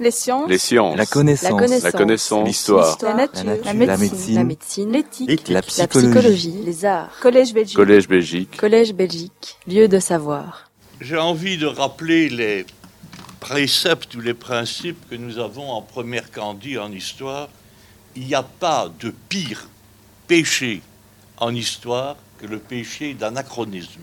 Les 0.00 0.10
sciences. 0.10 0.48
Les 0.48 0.56
sciences. 0.56 0.96
La 0.96 1.04
connaissance. 1.04 1.82
La 1.82 1.92
connaissance. 1.92 2.40
La. 2.40 2.46
L'histoire. 2.46 2.98
La 3.02 3.14
nature. 3.14 3.44
La 3.44 3.54
nature. 3.54 3.66
La 3.66 3.72
La 3.84 3.96
médecine. 3.98 4.90
La. 4.90 4.98
L'éthique. 4.98 5.48
La 5.48 5.54
La 5.56 5.62
psychologie. 5.62 6.08
psychologie. 6.08 6.62
Les 6.64 6.84
arts. 6.86 7.10
Collège 7.20 7.52
Belgique. 7.52 7.76
Collège 7.76 8.08
Belgique. 8.08 8.56
Collège 8.56 8.94
Belgique. 8.94 9.58
Lieu 9.66 9.88
de 9.88 9.98
savoir. 9.98 10.70
J'ai 11.02 11.18
envie 11.18 11.58
de 11.58 11.66
rappeler 11.66 12.30
les 12.30 12.64
préceptes 13.40 14.14
ou 14.14 14.22
les 14.22 14.32
principes 14.32 15.06
que 15.10 15.16
nous 15.16 15.38
avons 15.38 15.70
en 15.70 15.82
première 15.82 16.30
candie 16.30 16.78
en 16.78 16.90
histoire. 16.90 17.50
Il 18.16 18.24
n'y 18.24 18.34
a 18.34 18.42
pas 18.42 18.90
de 19.00 19.12
pire 19.28 19.68
péché 20.26 20.80
en 21.36 21.54
histoire 21.54 22.16
que 22.38 22.46
le 22.46 22.58
péché 22.58 23.12
d'anachronisme. 23.12 24.00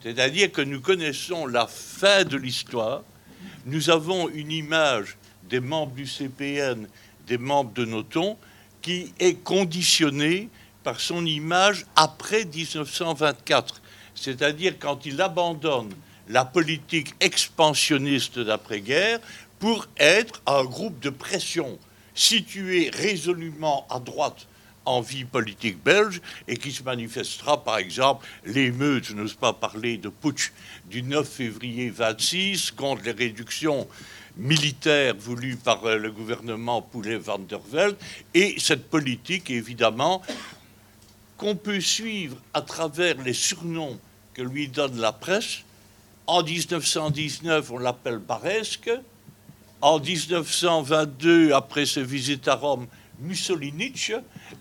C'est-à-dire 0.00 0.52
que 0.52 0.60
nous 0.62 0.80
connaissons 0.80 1.46
la 1.48 1.66
fin 1.66 2.22
de 2.22 2.36
l'histoire, 2.36 3.02
nous 3.66 3.90
avons 3.90 4.28
une 4.28 4.50
image 4.50 5.16
des 5.48 5.60
membres 5.60 5.94
du 5.94 6.06
CPN, 6.06 6.88
des 7.26 7.38
membres 7.38 7.72
de 7.72 7.84
Noton, 7.84 8.36
qui 8.82 9.12
est 9.18 9.42
conditionnée 9.42 10.48
par 10.84 11.00
son 11.00 11.24
image 11.26 11.86
après 11.96 12.44
1924. 12.44 13.80
C'est-à-dire 14.14 14.74
quand 14.78 15.06
il 15.06 15.20
abandonne 15.20 15.92
la 16.28 16.44
politique 16.44 17.14
expansionniste 17.20 18.38
d'après-guerre 18.38 19.20
pour 19.58 19.86
être 19.96 20.40
un 20.46 20.64
groupe 20.64 21.00
de 21.00 21.10
pression 21.10 21.78
situé 22.14 22.90
résolument 22.92 23.86
à 23.90 23.98
droite 23.98 24.46
en 24.88 25.02
vie 25.02 25.26
politique 25.26 25.82
belge 25.84 26.22
et 26.48 26.56
qui 26.56 26.72
se 26.72 26.82
manifestera 26.82 27.62
par 27.62 27.76
exemple 27.76 28.26
l'émeute, 28.46 29.04
je 29.04 29.12
n'ose 29.12 29.34
pas 29.34 29.52
parler 29.52 29.98
de 29.98 30.08
putsch 30.08 30.50
du 30.86 31.02
9 31.02 31.28
février 31.28 31.90
26 31.90 32.70
contre 32.70 33.02
les 33.04 33.12
réductions 33.12 33.86
militaires 34.38 35.14
voulues 35.18 35.56
par 35.56 35.84
euh, 35.84 35.98
le 35.98 36.10
gouvernement 36.10 36.80
Poulet-Van 36.80 37.38
der 37.38 37.60
et 38.32 38.54
cette 38.58 38.88
politique 38.88 39.50
évidemment 39.50 40.22
qu'on 41.36 41.54
peut 41.54 41.80
suivre 41.80 42.38
à 42.54 42.62
travers 42.62 43.20
les 43.20 43.34
surnoms 43.34 43.98
que 44.32 44.40
lui 44.40 44.68
donne 44.68 44.98
la 44.98 45.12
presse. 45.12 45.58
En 46.26 46.42
1919, 46.42 47.70
on 47.72 47.78
l'appelle 47.78 48.18
Baresque. 48.18 48.90
En 49.80 50.00
1922, 50.00 51.52
après 51.52 51.86
ses 51.86 52.02
visites 52.02 52.48
à 52.48 52.54
Rome, 52.54 52.86
Mussolinic. 53.20 54.12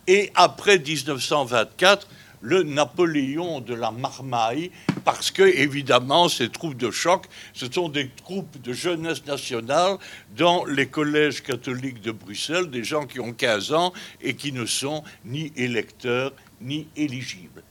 Et 0.08 0.32
après 0.36 0.80
1924, 0.80 2.08
le 2.42 2.64
Napoléon 2.64 3.62
de 3.62 3.74
la 3.74 3.92
Marmaille, 3.92 4.72
parce 5.04 5.32
que, 5.32 5.44
évidemment, 5.44 6.30
ces 6.30 6.50
troupes 6.50 6.78
de 6.78 6.92
choc, 6.92 7.26
ce 7.54 7.72
sont 7.72 7.90
des 7.90 8.10
troupes 8.10 8.62
de 8.62 8.74
jeunesse 8.74 9.26
nationale 9.26 9.98
dans 10.36 10.66
les 10.66 10.88
collèges 10.88 11.42
catholiques 11.42 12.02
de 12.02 12.12
Bruxelles, 12.12 12.70
des 12.70 12.84
gens 12.84 13.06
qui 13.06 13.20
ont 13.20 13.34
15 13.34 13.74
ans 13.74 13.94
et 14.22 14.36
qui 14.36 14.52
ne 14.52 14.66
sont 14.66 15.04
ni 15.26 15.52
électeurs 15.56 16.34
ni 16.62 16.88
éligibles. 16.96 17.64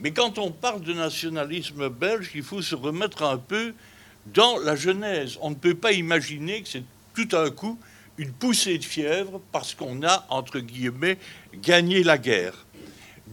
Mais 0.00 0.12
quand 0.12 0.38
on 0.38 0.50
parle 0.50 0.82
de 0.82 0.92
nationalisme 0.92 1.88
belge, 1.88 2.30
il 2.34 2.42
faut 2.42 2.62
se 2.62 2.74
remettre 2.74 3.22
un 3.22 3.38
peu 3.38 3.74
dans 4.26 4.58
la 4.58 4.76
genèse. 4.76 5.38
On 5.40 5.50
ne 5.50 5.54
peut 5.54 5.74
pas 5.74 5.92
imaginer 5.92 6.62
que 6.62 6.68
c'est 6.68 6.84
tout 7.14 7.36
un 7.36 7.50
coup 7.50 7.78
une 8.18 8.32
poussée 8.32 8.78
de 8.78 8.84
fièvre 8.84 9.40
parce 9.52 9.74
qu'on 9.74 10.02
a, 10.02 10.26
entre 10.28 10.60
guillemets, 10.60 11.18
gagné 11.54 12.02
la 12.02 12.18
guerre. 12.18 12.66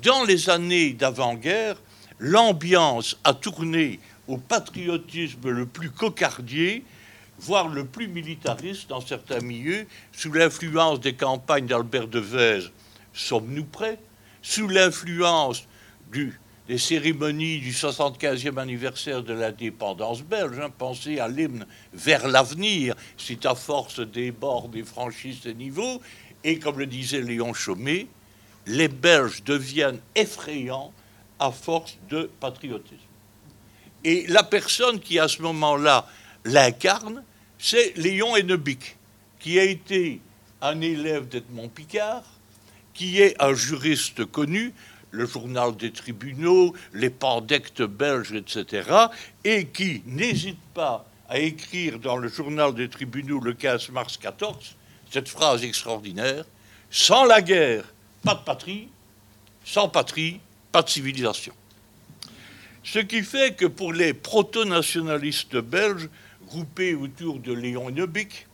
Dans 0.01 0.23
les 0.23 0.49
années 0.49 0.93
d'avant-guerre, 0.93 1.81
l'ambiance 2.19 3.17
a 3.23 3.33
tourné 3.33 3.99
au 4.27 4.37
patriotisme 4.37 5.49
le 5.49 5.65
plus 5.65 5.89
cocardier, 5.89 6.83
voire 7.39 7.67
le 7.67 7.85
plus 7.85 8.07
militariste 8.07 8.89
dans 8.89 9.01
certains 9.01 9.41
milieux, 9.41 9.87
sous 10.11 10.31
l'influence 10.31 10.99
des 10.99 11.13
campagnes 11.13 11.65
d'Albert 11.65 12.07
Devèze. 12.07 12.71
Sommes-nous 13.13 13.65
prêts? 13.65 13.99
Sous 14.41 14.67
l'influence 14.67 15.65
du 16.11 16.39
des 16.69 16.77
cérémonies 16.77 17.57
du 17.57 17.71
75e 17.71 18.59
anniversaire 18.59 19.23
de 19.23 19.33
l'indépendance 19.33 20.21
belge. 20.21 20.59
Hein, 20.59 20.69
pensez 20.69 21.19
à 21.19 21.27
l'hymne 21.27 21.65
Vers 21.93 22.27
l'avenir, 22.27 22.93
si 23.17 23.37
ta 23.37 23.55
force 23.55 23.99
déborde 23.99 24.75
et 24.75 24.83
franchit 24.83 25.37
ce 25.43 25.49
niveau. 25.49 25.99
Et 26.43 26.59
comme 26.59 26.77
le 26.77 26.85
disait 26.85 27.21
Léon 27.21 27.55
Chaumet, 27.55 28.05
les 28.67 28.87
Belges 28.87 29.43
deviennent 29.43 29.99
effrayants 30.13 30.93
à 31.39 31.51
force 31.51 31.97
de 32.07 32.29
patriotisme. 32.39 33.01
Et 34.03 34.27
la 34.27 34.43
personne 34.43 34.99
qui 34.99 35.17
à 35.17 35.27
ce 35.27 35.41
moment-là 35.41 36.05
l'incarne, 36.45 37.23
c'est 37.57 37.97
Léon 37.97 38.35
Hennebic, 38.35 38.95
qui 39.39 39.57
a 39.57 39.63
été 39.63 40.21
un 40.61 40.79
élève 40.81 41.27
d'Edmond 41.27 41.69
Picard, 41.69 42.25
qui 42.93 43.21
est 43.21 43.41
un 43.41 43.55
juriste 43.55 44.23
connu, 44.25 44.71
le 45.11 45.25
journal 45.25 45.75
des 45.75 45.91
tribunaux, 45.91 46.73
les 46.93 47.09
pandectes 47.09 47.81
belges, 47.81 48.33
etc., 48.33 48.89
et 49.43 49.65
qui 49.65 50.03
n'hésite 50.05 50.59
pas 50.73 51.05
à 51.27 51.39
écrire 51.39 51.99
dans 51.99 52.17
le 52.17 52.27
journal 52.27 52.73
des 52.73 52.89
tribunaux 52.89 53.39
le 53.39 53.53
15 53.53 53.89
mars 53.89 54.17
14 54.17 54.75
cette 55.11 55.29
phrase 55.29 55.63
extraordinaire 55.63 56.45
Sans 56.91 57.25
la 57.25 57.41
guerre, 57.41 57.83
pas 58.23 58.35
de 58.35 58.43
patrie, 58.43 58.87
sans 59.63 59.89
patrie, 59.89 60.39
pas 60.71 60.81
de 60.81 60.89
civilisation. 60.89 61.53
Ce 62.83 62.99
qui 62.99 63.21
fait 63.21 63.55
que 63.55 63.65
pour 63.65 63.93
les 63.93 64.13
proto-nationalistes 64.13 65.57
belges, 65.57 66.09
groupés 66.47 66.95
autour 66.95 67.39
de 67.39 67.53
Léon 67.53 67.91
Neubic, 67.91 68.47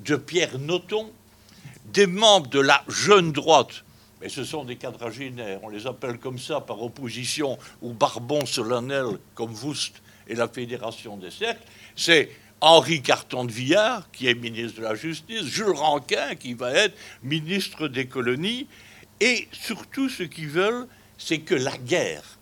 de 0.00 0.16
Pierre 0.16 0.58
Noton, 0.58 1.10
des 1.86 2.06
membres 2.06 2.48
de 2.48 2.60
la 2.60 2.84
jeune 2.88 3.32
droite, 3.32 3.84
mais 4.20 4.28
ce 4.28 4.44
sont 4.44 4.64
des 4.64 4.76
quadragénaires, 4.76 5.60
on 5.62 5.68
les 5.68 5.86
appelle 5.86 6.18
comme 6.18 6.38
ça 6.38 6.60
par 6.60 6.82
opposition 6.82 7.58
aux 7.82 7.92
barbons 7.92 8.46
solennels 8.46 9.18
comme 9.34 9.52
Voust 9.52 10.02
et 10.26 10.34
la 10.34 10.48
Fédération 10.48 11.16
des 11.16 11.30
cercles, 11.30 11.62
c'est 11.96 12.30
Henri 12.60 13.02
Carton 13.02 13.44
de 13.44 13.52
Villard, 13.52 14.10
qui 14.10 14.26
est 14.26 14.34
ministre 14.34 14.78
de 14.78 14.84
la 14.84 14.94
Justice, 14.94 15.44
Jules 15.44 15.74
Ranquin, 15.74 16.34
qui 16.34 16.54
va 16.54 16.72
être 16.72 16.96
ministre 17.22 17.88
des 17.88 18.06
colonies, 18.06 18.66
et 19.20 19.48
surtout 19.52 20.08
ce 20.08 20.22
qu'ils 20.22 20.48
veulent, 20.48 20.86
c'est 21.18 21.40
que 21.40 21.54
la 21.54 21.76
guerre, 21.76 22.38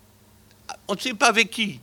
on 0.87 0.95
ne 0.95 0.99
sait 0.99 1.13
pas 1.13 1.27
avec 1.27 1.49
qui, 1.49 1.79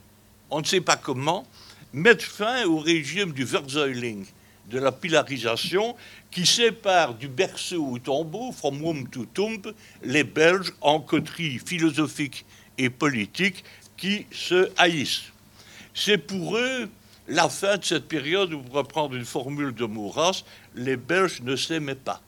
on 0.51 0.61
ne 0.61 0.65
sait 0.65 0.81
pas 0.81 0.97
comment, 0.97 1.47
mette 1.93 2.22
fin 2.22 2.65
au 2.65 2.78
régime 2.78 3.33
du 3.33 3.45
Verzuiling, 3.45 4.25
de 4.71 4.78
la 4.78 4.93
pilarisation, 4.93 5.97
qui 6.31 6.47
sépare 6.47 7.15
du 7.15 7.29
berceau 7.29 7.85
au 7.85 7.99
tombeau, 7.99 8.53
from 8.53 8.81
womb 8.83 9.09
to 9.11 9.25
tomb, 9.27 9.61
les 10.03 10.25
Belges 10.25 10.73
en 10.81 11.01
coterie 11.01 11.59
philosophique 11.59 12.45
et 12.79 12.91
politique 12.91 13.65
qui 13.97 14.27
se 14.31 14.71
haïssent. 14.79 15.33
C'est 15.95 16.19
pour 16.19 16.57
eux 16.57 16.89
la 17.29 17.49
fin 17.49 17.77
de 17.77 17.85
cette 17.85 18.09
période 18.09 18.53
où, 18.53 18.61
pour 18.61 18.75
reprendre 18.75 19.15
une 19.15 19.25
formule 19.25 19.75
de 19.75 19.85
Maurras, 19.85 20.45
les 20.75 20.97
Belges 20.97 21.43
ne 21.43 21.57
s'aimaient 21.57 21.95
pas. 21.95 22.21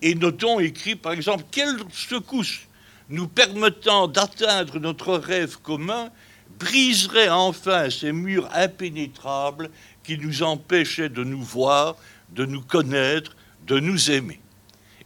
Et 0.00 0.14
notons 0.14 0.60
écrit, 0.60 0.96
par 0.96 1.12
exemple, 1.12 1.44
quelle 1.50 1.78
secousse 1.92 2.60
nous 3.08 3.28
permettant 3.28 4.08
d'atteindre 4.08 4.78
notre 4.78 5.14
rêve 5.14 5.58
commun 5.62 6.10
briserait 6.58 7.28
enfin 7.28 7.90
ces 7.90 8.12
murs 8.12 8.48
impénétrables 8.54 9.70
qui 10.04 10.18
nous 10.18 10.42
empêchaient 10.42 11.08
de 11.08 11.24
nous 11.24 11.42
voir, 11.42 11.96
de 12.34 12.44
nous 12.44 12.62
connaître, 12.62 13.36
de 13.66 13.78
nous 13.78 14.10
aimer. 14.10 14.40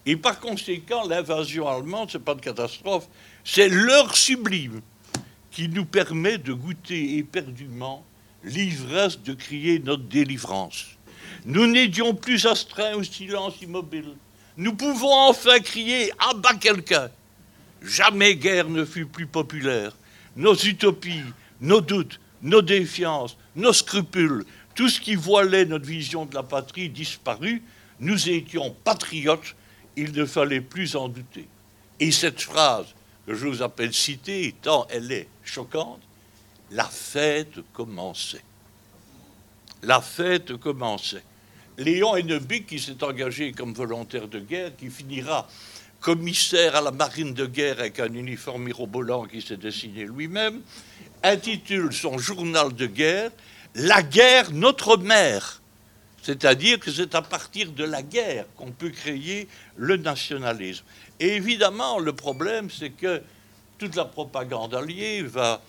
Et 0.04 0.16
par 0.16 0.38
conséquent, 0.38 1.06
l'invasion 1.08 1.68
allemande, 1.68 2.10
ce 2.10 2.18
n'est 2.18 2.24
pas 2.24 2.34
de 2.34 2.40
catastrophe, 2.40 3.08
c'est 3.44 3.68
l'heure 3.68 4.16
sublime 4.16 4.80
qui 5.50 5.68
nous 5.68 5.84
permet 5.84 6.38
de 6.38 6.52
goûter 6.52 7.18
éperdument 7.18 8.04
l'ivresse 8.44 9.20
de 9.20 9.34
crier 9.34 9.80
notre 9.80 10.04
délivrance. 10.04 10.86
Nous 11.44 11.66
n'étions 11.66 12.14
plus 12.14 12.46
astreints 12.46 12.94
au 12.94 13.02
silence 13.02 13.60
immobile. 13.60 14.14
Nous 14.56 14.74
pouvons 14.74 15.12
enfin 15.12 15.58
crier 15.60 16.12
à 16.18 16.34
bas 16.34 16.54
quelqu'un. 16.54 17.10
Jamais 17.82 18.36
guerre 18.36 18.68
ne 18.68 18.84
fut 18.84 19.06
plus 19.06 19.26
populaire. 19.26 19.96
Nos 20.36 20.54
utopies, 20.54 21.22
nos 21.60 21.80
doutes, 21.80 22.20
nos 22.42 22.62
défiances, 22.62 23.36
nos 23.54 23.72
scrupules, 23.72 24.44
tout 24.76 24.90
ce 24.90 25.00
qui 25.00 25.16
voilait 25.16 25.64
notre 25.64 25.86
vision 25.86 26.26
de 26.26 26.34
la 26.34 26.44
patrie 26.44 26.90
disparut. 26.90 27.62
Nous 27.98 28.28
étions 28.28 28.76
patriotes, 28.84 29.56
il 29.96 30.12
ne 30.12 30.26
fallait 30.26 30.60
plus 30.60 30.94
en 30.94 31.08
douter. 31.08 31.48
Et 31.98 32.12
cette 32.12 32.42
phrase 32.42 32.86
que 33.26 33.34
je 33.34 33.46
vous 33.46 33.62
appelle 33.62 33.94
citer, 33.94 34.54
tant 34.62 34.86
elle 34.90 35.10
est 35.10 35.28
choquante, 35.42 36.02
la 36.70 36.84
fête 36.84 37.58
commençait. 37.72 38.44
La 39.82 40.00
fête 40.02 40.56
commençait. 40.56 41.24
Léon 41.78 42.16
Hennebic, 42.16 42.66
qui 42.66 42.78
s'est 42.78 43.02
engagé 43.02 43.52
comme 43.52 43.72
volontaire 43.72 44.28
de 44.28 44.40
guerre, 44.40 44.76
qui 44.76 44.90
finira 44.90 45.48
commissaire 46.00 46.76
à 46.76 46.82
la 46.82 46.90
marine 46.90 47.32
de 47.32 47.46
guerre 47.46 47.80
avec 47.80 47.98
un 47.98 48.12
uniforme 48.12 48.64
mirobolant 48.64 49.24
qui 49.24 49.40
s'est 49.40 49.56
dessiné 49.56 50.04
lui-même, 50.04 50.60
intitule 51.22 51.94
son 51.94 52.18
journal 52.18 52.74
de 52.74 52.86
guerre 52.86 53.30
La 53.78 54.02
guerre, 54.02 54.52
notre 54.52 54.96
mère. 54.96 55.60
C'est-à-dire 56.22 56.80
que 56.80 56.90
c'est 56.90 57.14
à 57.14 57.20
partir 57.20 57.72
de 57.72 57.84
la 57.84 58.00
guerre 58.00 58.46
qu'on 58.56 58.72
peut 58.72 58.88
créer 58.88 59.48
le 59.76 59.98
nationalisme. 59.98 60.82
Et 61.20 61.34
évidemment, 61.34 61.98
le 61.98 62.14
problème, 62.14 62.70
c'est 62.70 62.88
que 62.88 63.20
toute 63.76 63.94
la 63.94 64.06
propagande 64.06 64.74
alliée 64.74 65.20
va 65.20 65.60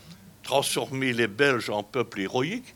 transformer 0.42 1.12
les 1.12 1.28
Belges 1.28 1.70
en 1.70 1.84
peuple 1.84 2.22
héroïque, 2.22 2.76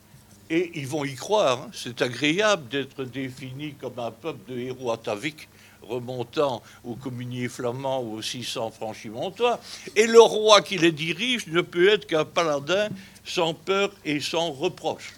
et 0.50 0.70
ils 0.76 0.86
vont 0.86 1.06
y 1.06 1.16
croire. 1.16 1.62
Hein. 1.62 1.72
C'est 1.74 2.02
agréable 2.02 2.68
d'être 2.68 3.06
défini 3.06 3.74
comme 3.76 4.00
un 4.00 4.12
peuple 4.12 4.52
de 4.52 4.60
héros 4.60 4.92
ataviques 4.92 5.48
remontant 5.82 6.62
au 6.84 6.96
communier 6.96 7.48
flamand 7.48 8.02
ou 8.02 8.18
aux 8.18 8.22
600 8.22 8.72
franchimontois. 8.72 9.62
Et 9.96 10.08
le 10.08 10.22
roi 10.22 10.62
qui 10.62 10.78
les 10.78 10.92
dirige 10.92 11.48
ne 11.48 11.62
peut 11.62 11.88
être 11.88 12.06
qu'un 12.06 12.26
paladin 12.26 12.90
sans 13.24 13.54
peur 13.54 13.92
et 14.04 14.20
sans 14.20 14.52
reproche. 14.52 15.14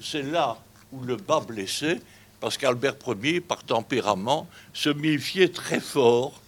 C'est 0.00 0.22
là 0.22 0.58
où 0.92 1.02
le 1.02 1.16
bas 1.16 1.40
blessé, 1.40 2.00
parce 2.40 2.56
qu'Albert 2.56 2.96
Ier, 3.22 3.40
par 3.40 3.64
tempérament, 3.64 4.48
se 4.72 4.90
méfiait 4.90 5.48
très 5.48 5.80
fort 5.80 6.40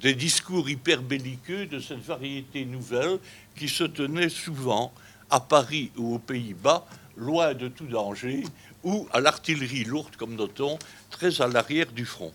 des 0.00 0.14
discours 0.14 0.68
hyperbelliqueux 0.68 1.66
de 1.66 1.78
cette 1.78 2.04
variété 2.04 2.64
nouvelle 2.64 3.18
qui 3.56 3.68
se 3.68 3.84
tenait 3.84 4.28
souvent 4.28 4.92
à 5.30 5.40
Paris 5.40 5.90
ou 5.96 6.14
aux 6.14 6.18
Pays-Bas, 6.18 6.86
loin 7.16 7.54
de 7.54 7.68
tout 7.68 7.86
danger, 7.86 8.44
ou 8.84 9.08
à 9.12 9.20
l'artillerie 9.20 9.84
lourde, 9.84 10.16
comme 10.16 10.34
notons, 10.34 10.78
très 11.10 11.40
à 11.40 11.48
l'arrière 11.48 11.90
du 11.92 12.04
front. 12.04 12.32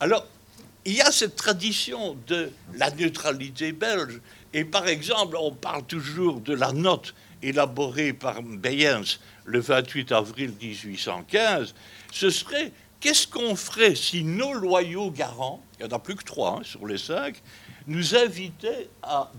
Alors, 0.00 0.26
il 0.84 0.94
y 0.94 1.00
a 1.02 1.12
cette 1.12 1.36
tradition 1.36 2.16
de 2.26 2.50
la 2.74 2.90
neutralité 2.90 3.72
belge. 3.72 4.20
Et 4.54 4.64
par 4.64 4.88
exemple, 4.88 5.36
on 5.38 5.52
parle 5.52 5.84
toujours 5.84 6.40
de 6.40 6.54
la 6.54 6.72
note 6.72 7.14
élaborée 7.42 8.12
par 8.12 8.42
Beyens 8.42 9.18
le 9.50 9.60
28 9.60 10.12
avril 10.12 10.52
1815. 10.60 11.74
Ce 12.12 12.30
serait 12.30 12.72
qu'est-ce 13.00 13.26
qu'on 13.26 13.56
ferait 13.56 13.94
si 13.94 14.24
nos 14.24 14.52
loyaux 14.52 15.10
garants, 15.10 15.62
il 15.78 15.86
n'y 15.86 15.92
en 15.92 15.96
a 15.96 15.98
plus 15.98 16.16
que 16.16 16.24
trois 16.24 16.58
hein, 16.58 16.62
sur 16.62 16.86
les 16.86 16.98
cinq, 16.98 17.42
nous 17.86 18.14
invitaient 18.14 18.88
à 19.02 19.30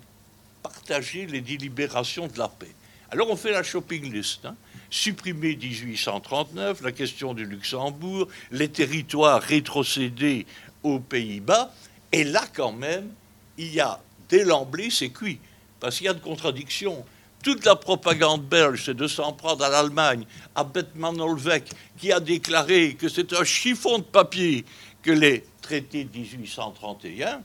partager 0.61 1.25
les 1.25 1.41
délibérations 1.41 2.27
de 2.27 2.37
la 2.37 2.47
paix? 2.47 2.73
Alors 3.09 3.29
on 3.29 3.35
fait 3.35 3.51
la 3.51 3.63
shopping 3.63 4.11
list. 4.11 4.45
Hein 4.45 4.55
supprimer 4.91 5.55
1839, 5.55 6.81
la 6.81 6.91
question 6.91 7.33
du 7.33 7.45
Luxembourg, 7.45 8.27
les 8.51 8.67
territoires 8.67 9.41
rétrocédés 9.41 10.45
aux 10.83 10.99
Pays-Bas. 10.99 11.73
Et 12.11 12.25
là, 12.25 12.43
quand 12.53 12.73
même, 12.73 13.09
il 13.57 13.73
y 13.73 13.79
a 13.79 13.99
dès 14.29 14.43
l'emblée, 14.43 14.89
c'est 14.91 15.09
cuit, 15.09 15.39
parce 15.79 15.97
qu'il 15.97 16.05
y 16.05 16.09
a 16.09 16.13
de 16.13 16.19
contradictions. 16.19 17.05
Toute 17.43 17.65
la 17.65 17.75
propagande 17.75 18.43
belge, 18.43 18.83
c'est 18.85 18.93
de 18.93 19.07
s'en 19.07 19.33
prendre 19.33 19.63
à 19.63 19.69
l'Allemagne, 19.69 20.25
à 20.53 20.63
Bettmann 20.63 21.19
Olvec, 21.19 21.71
qui 21.97 22.11
a 22.11 22.19
déclaré 22.19 22.93
que 22.93 23.09
c'est 23.09 23.33
un 23.33 23.43
chiffon 23.43 23.97
de 23.97 24.03
papier 24.03 24.63
que 25.01 25.11
les 25.11 25.43
traités 25.61 26.03
de 26.03 26.15
1831, 26.15 27.41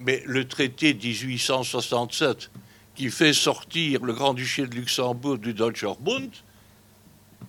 mais 0.00 0.22
le 0.24 0.48
traité 0.48 0.94
de 0.94 1.06
1867, 1.06 2.50
qui 2.94 3.10
fait 3.10 3.34
sortir 3.34 4.02
le 4.02 4.14
Grand-Duché 4.14 4.66
de 4.66 4.74
Luxembourg 4.76 5.36
du 5.36 5.52
Deutscher 5.52 5.92
Bund, 6.00 6.30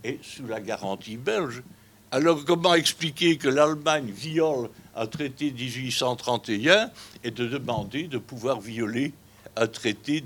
et 0.04 0.20
sous 0.22 0.46
la 0.48 0.60
garantie 0.60 1.18
belge. 1.18 1.64
Alors 2.12 2.44
comment 2.46 2.76
expliquer 2.76 3.38
que 3.38 3.48
l'Allemagne 3.48 4.12
viole 4.12 4.70
un 4.96 5.08
traité 5.08 5.52
1831 5.52 6.92
et 7.24 7.32
de 7.32 7.48
demander 7.48 8.04
de 8.04 8.18
pouvoir 8.18 8.60
violer 8.60 9.14
un 9.56 9.68
traité 9.68 10.22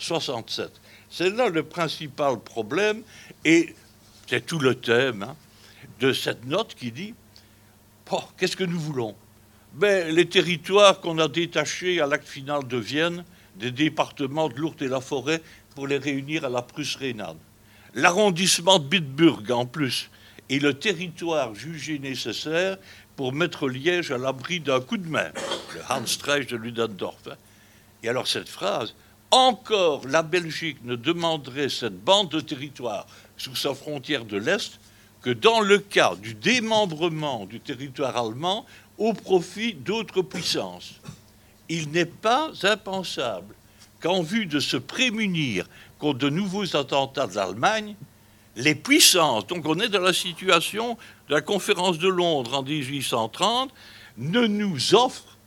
1867 0.00 0.72
C'est 1.10 1.30
là 1.30 1.48
le 1.48 1.62
principal 1.62 2.38
problème 2.40 3.02
et 3.44 3.74
c'est 4.26 4.44
tout 4.44 4.58
le 4.58 4.74
thème 4.74 5.22
hein, 5.22 5.36
de 6.00 6.12
cette 6.12 6.44
note 6.46 6.74
qui 6.74 6.92
dit 6.92 7.14
oh, 8.10 8.22
qu'est-ce 8.38 8.56
que 8.56 8.64
nous 8.64 8.80
voulons? 8.80 9.14
Ben, 9.74 10.14
Les 10.14 10.28
territoires 10.28 11.00
qu'on 11.00 11.18
a 11.18 11.28
détachés 11.28 12.00
à 12.00 12.06
l'acte 12.06 12.28
final 12.28 12.66
de 12.66 12.76
Vienne, 12.76 13.24
des 13.56 13.70
départements 13.70 14.48
de 14.48 14.54
l'Ourthe 14.54 14.82
et 14.82 14.88
la 14.88 15.00
Forêt, 15.00 15.42
pour 15.74 15.86
les 15.86 15.98
réunir 15.98 16.44
à 16.44 16.48
la 16.48 16.62
Prusse 16.62 16.96
rhénane 16.96 17.38
l'arrondissement 17.94 18.78
de 18.78 18.84
Bitburg 18.84 19.50
en 19.50 19.66
plus, 19.66 20.10
et 20.48 20.58
le 20.58 20.74
territoire 20.74 21.54
jugé 21.54 21.98
nécessaire 21.98 22.78
pour 23.16 23.32
mettre 23.32 23.68
Liège 23.68 24.10
à 24.10 24.18
l'abri 24.18 24.60
d'un 24.60 24.80
coup 24.80 24.96
de 24.96 25.08
main, 25.08 25.30
le 25.74 25.80
Handstreich 25.88 26.48
de 26.48 26.56
Ludendorff. 26.56 27.28
Hein. 27.28 27.36
Et 28.02 28.08
alors 28.08 28.26
cette 28.26 28.48
phrase, 28.48 28.94
encore 29.30 30.06
la 30.06 30.22
Belgique 30.22 30.78
ne 30.84 30.96
demanderait 30.96 31.68
cette 31.68 32.02
bande 32.02 32.30
de 32.30 32.40
territoire 32.40 33.06
sous 33.36 33.54
sa 33.54 33.74
frontière 33.74 34.24
de 34.24 34.36
l'Est 34.36 34.80
que 35.22 35.30
dans 35.30 35.60
le 35.60 35.78
cas 35.78 36.14
du 36.16 36.34
démembrement 36.34 37.46
du 37.46 37.60
territoire 37.60 38.16
allemand 38.16 38.66
au 38.98 39.12
profit 39.12 39.74
d'autres 39.74 40.22
puissances. 40.22 41.00
Il 41.68 41.90
n'est 41.90 42.06
pas 42.06 42.50
impensable 42.62 43.54
qu'en 44.00 44.22
vue 44.22 44.46
de 44.46 44.60
se 44.60 44.76
prémunir 44.76 45.66
contre 45.98 46.18
de 46.18 46.30
nouveaux 46.30 46.76
attentats 46.76 47.26
de 47.26 47.34
l'Allemagne, 47.34 47.94
les 48.56 48.74
puissances, 48.74 49.46
donc 49.46 49.64
on 49.66 49.78
est 49.78 49.88
dans 49.88 50.00
la 50.00 50.12
situation 50.12 50.96
de 51.28 51.34
la 51.34 51.40
conférence 51.40 51.98
de 51.98 52.08
Londres 52.08 52.58
en 52.58 52.62
1830, 52.62 53.70
ne 54.16 54.46
nous 54.46 54.94
offrent 54.94 55.38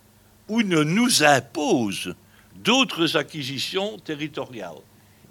ou 0.48 0.62
ne 0.62 0.84
nous 0.84 1.24
imposent 1.24 2.16
d'autres 2.56 3.18
acquisitions 3.18 3.98
territoriales. 4.00 4.82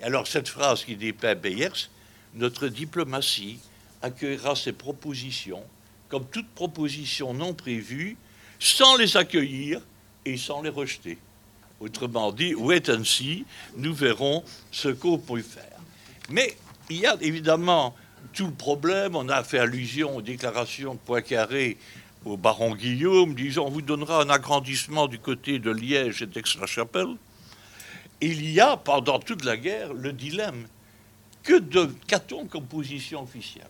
Et 0.01 0.05
alors 0.05 0.27
cette 0.27 0.49
phrase 0.49 0.85
qui 0.85 0.97
dit 0.97 1.13
Beyers, 1.13 1.89
notre 2.35 2.69
diplomatie 2.69 3.59
accueillera 4.03 4.57
ces 4.57 4.73
propositions 4.73 5.65
comme 6.13 6.27
toute 6.27 6.49
proposition 6.49 7.33
non 7.33 7.55
prévue, 7.55 8.19
sans 8.59 8.99
les 8.99 9.17
accueillir 9.17 9.81
et 10.27 10.37
sans 10.37 10.61
les 10.61 10.69
rejeter. 10.69 11.17
Autrement 11.81 12.33
dit, 12.33 12.55
wait 12.55 12.91
and 12.91 13.05
see, 13.05 13.47
nous 13.79 13.95
verrons 13.95 14.45
ce 14.71 14.89
qu'on 14.89 15.17
peut 15.17 15.41
faire. 15.41 15.79
Mais 16.29 16.55
il 16.91 16.99
y 16.99 17.07
a 17.07 17.17
évidemment 17.23 17.97
tout 18.35 18.45
le 18.45 18.53
problème. 18.53 19.17
On 19.17 19.31
a 19.31 19.43
fait 19.43 19.59
allusion 19.59 20.19
aux 20.19 20.21
déclarations 20.21 20.93
de 20.93 20.99
Poincaré 20.99 21.79
au 22.25 22.37
baron 22.37 22.75
Guillaume, 22.75 23.35
disant 23.35 23.67
on 23.67 23.71
vous 23.71 23.83
donnera 23.83 24.23
un 24.23 24.31
agrandissement 24.31 25.09
du 25.09 25.19
côté 25.19 25.59
de 25.59 25.71
Liège 25.71 26.23
et 26.23 26.27
d'Aix-la-Chapelle. 26.27 27.17
Il 28.21 28.49
y 28.49 28.61
a, 28.61 28.77
pendant 28.77 29.19
toute 29.19 29.45
la 29.45 29.57
guerre, 29.57 29.93
le 29.93 30.13
dilemme. 30.13 30.67
Que 31.43 31.59
qu'a-t-on 32.07 32.47
comme 32.47 32.67
position 32.67 33.23
officielle? 33.23 33.67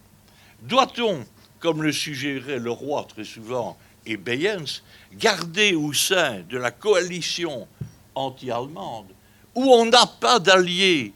Doit-on, 0.62 1.24
comme 1.58 1.82
le 1.82 1.92
suggérait 1.92 2.58
le 2.58 2.70
roi 2.70 3.06
très 3.08 3.24
souvent 3.24 3.78
et 4.04 4.16
Beyens, 4.16 4.82
garder 5.14 5.74
au 5.74 5.92
sein 5.92 6.40
de 6.48 6.58
la 6.58 6.70
coalition 6.70 7.66
anti-allemande, 8.14 9.06
où 9.54 9.62
on 9.62 9.86
n'a 9.86 10.06
pas 10.06 10.38
d'alliés, 10.38 11.12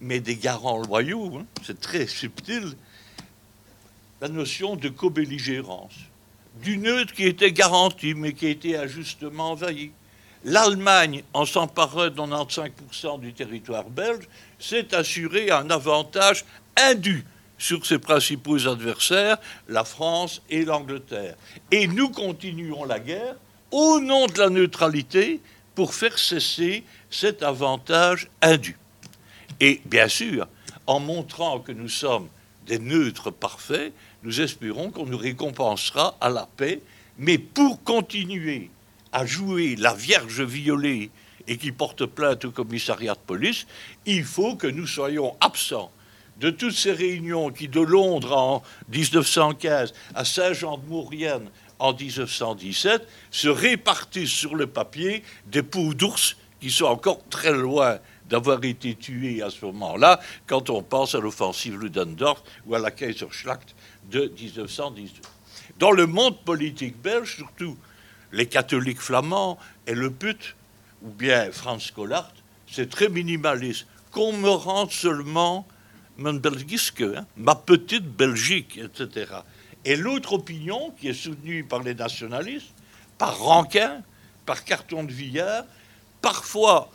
mais 0.00 0.20
des 0.20 0.36
garants 0.36 0.78
loyaux, 0.78 1.38
hein, 1.38 1.46
c'est 1.64 1.80
très 1.80 2.06
subtil, 2.06 2.74
la 4.20 4.28
notion 4.28 4.76
de 4.76 4.88
co-belligérance, 4.88 5.94
du 6.62 6.78
neutre 6.78 7.14
qui 7.14 7.24
était 7.24 7.52
garanti, 7.52 8.14
mais 8.14 8.32
qui 8.32 8.46
été 8.46 8.76
injustement 8.76 9.52
envahi. 9.52 9.90
L'Allemagne, 10.44 11.22
en 11.32 11.44
s'emparant 11.44 12.08
de 12.08 12.20
95% 12.20 13.20
du 13.20 13.32
territoire 13.32 13.88
belge, 13.90 14.28
s'est 14.58 14.94
assuré 14.94 15.50
un 15.50 15.68
avantage 15.70 16.44
indu 16.76 17.24
sur 17.58 17.84
ses 17.84 17.98
principaux 17.98 18.68
adversaires, 18.68 19.38
la 19.68 19.84
France 19.84 20.42
et 20.48 20.64
l'Angleterre. 20.64 21.34
Et 21.72 21.88
nous 21.88 22.08
continuons 22.10 22.84
la 22.84 23.00
guerre 23.00 23.34
au 23.70 24.00
nom 24.00 24.26
de 24.26 24.38
la 24.38 24.48
neutralité, 24.48 25.40
pour 25.78 25.94
faire 25.94 26.18
cesser 26.18 26.82
cet 27.08 27.44
avantage 27.44 28.28
indu. 28.42 28.76
Et 29.60 29.80
bien 29.84 30.08
sûr, 30.08 30.48
en 30.88 30.98
montrant 30.98 31.60
que 31.60 31.70
nous 31.70 31.88
sommes 31.88 32.26
des 32.66 32.80
neutres 32.80 33.30
parfaits, 33.30 33.92
nous 34.22 34.40
espérons 34.40 34.90
qu'on 34.90 35.06
nous 35.06 35.18
récompensera 35.18 36.16
à 36.20 36.28
la 36.28 36.48
paix, 36.56 36.80
mais 37.18 37.38
pour 37.38 37.82
continuer 37.82 38.70
à 39.12 39.26
jouer 39.26 39.76
la 39.76 39.94
Vierge 39.94 40.42
violée 40.42 41.10
et 41.46 41.56
qui 41.56 41.72
porte 41.72 42.04
plainte 42.06 42.44
au 42.44 42.50
commissariat 42.50 43.14
de 43.14 43.20
police, 43.20 43.66
il 44.06 44.24
faut 44.24 44.56
que 44.56 44.66
nous 44.66 44.86
soyons 44.86 45.36
absents 45.40 45.90
de 46.38 46.50
toutes 46.50 46.74
ces 46.74 46.92
réunions 46.92 47.50
qui, 47.50 47.68
de 47.68 47.80
Londres 47.80 48.36
en 48.36 48.62
1915 48.92 49.92
à 50.14 50.24
Saint-Jean-de-Maurienne 50.24 51.50
en 51.78 51.92
1917 51.92 53.06
se 53.30 53.48
répartissent 53.48 54.30
sur 54.30 54.54
le 54.54 54.66
papier 54.66 55.22
des 55.46 55.62
peaux 55.62 55.94
d'ours 55.94 56.36
qui 56.60 56.70
sont 56.70 56.86
encore 56.86 57.20
très 57.30 57.52
loin 57.52 57.98
d'avoir 58.28 58.62
été 58.64 58.94
tués 58.94 59.42
à 59.42 59.50
ce 59.50 59.64
moment-là, 59.64 60.20
quand 60.46 60.70
on 60.70 60.82
pense 60.82 61.14
à 61.14 61.20
l'offensive 61.20 61.78
Ludendorff 61.78 62.42
ou 62.66 62.74
à 62.74 62.78
la 62.78 62.90
Kaiserschlacht 62.90 63.74
de 64.10 64.32
1918. 64.40 65.22
Dans 65.78 65.92
le 65.92 66.06
monde 66.06 66.38
politique 66.44 67.00
belge, 67.00 67.36
surtout 67.36 67.76
les 68.32 68.46
catholiques 68.46 69.00
flamands 69.00 69.58
et 69.86 69.94
le 69.94 70.10
put, 70.10 70.56
ou 71.02 71.10
bien 71.10 71.50
Franz 71.52 71.92
Collard, 71.94 72.32
c'est 72.70 72.90
très 72.90 73.08
minimaliste. 73.08 73.86
Qu'on 74.10 74.32
me 74.32 74.48
rende 74.48 74.90
seulement 74.90 75.66
mon 76.16 76.36
hein, 76.36 77.26
ma 77.36 77.54
petite 77.54 78.04
Belgique, 78.04 78.78
etc. 78.78 79.32
Et 79.84 79.96
l'autre 79.96 80.32
opinion, 80.32 80.92
qui 80.98 81.08
est 81.08 81.14
soutenue 81.14 81.62
par 81.64 81.82
les 81.82 81.94
nationalistes, 81.94 82.74
par 83.18 83.38
Rankin, 83.38 84.02
par 84.44 84.64
Carton 84.64 85.04
de 85.04 85.12
Villard, 85.12 85.64
parfois 86.20 86.90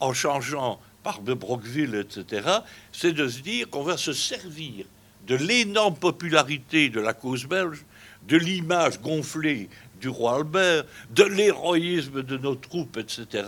en 0.00 0.12
changeant 0.14 0.80
par 1.02 1.20
de 1.20 1.34
Brockville, 1.34 1.94
etc., 1.94 2.48
c'est 2.92 3.12
de 3.12 3.28
se 3.28 3.40
dire 3.40 3.68
qu'on 3.68 3.82
va 3.82 3.96
se 3.96 4.12
servir 4.12 4.86
de 5.26 5.34
l'énorme 5.36 5.96
popularité 5.96 6.88
de 6.88 7.00
la 7.00 7.12
cause 7.12 7.46
belge, 7.46 7.84
de 8.28 8.36
l'image 8.36 9.00
gonflée 9.00 9.68
du 10.00 10.08
roi 10.08 10.36
Albert, 10.36 10.84
de 11.10 11.24
l'héroïsme 11.24 12.22
de 12.22 12.36
nos 12.36 12.54
troupes, 12.54 12.96
etc., 12.96 13.44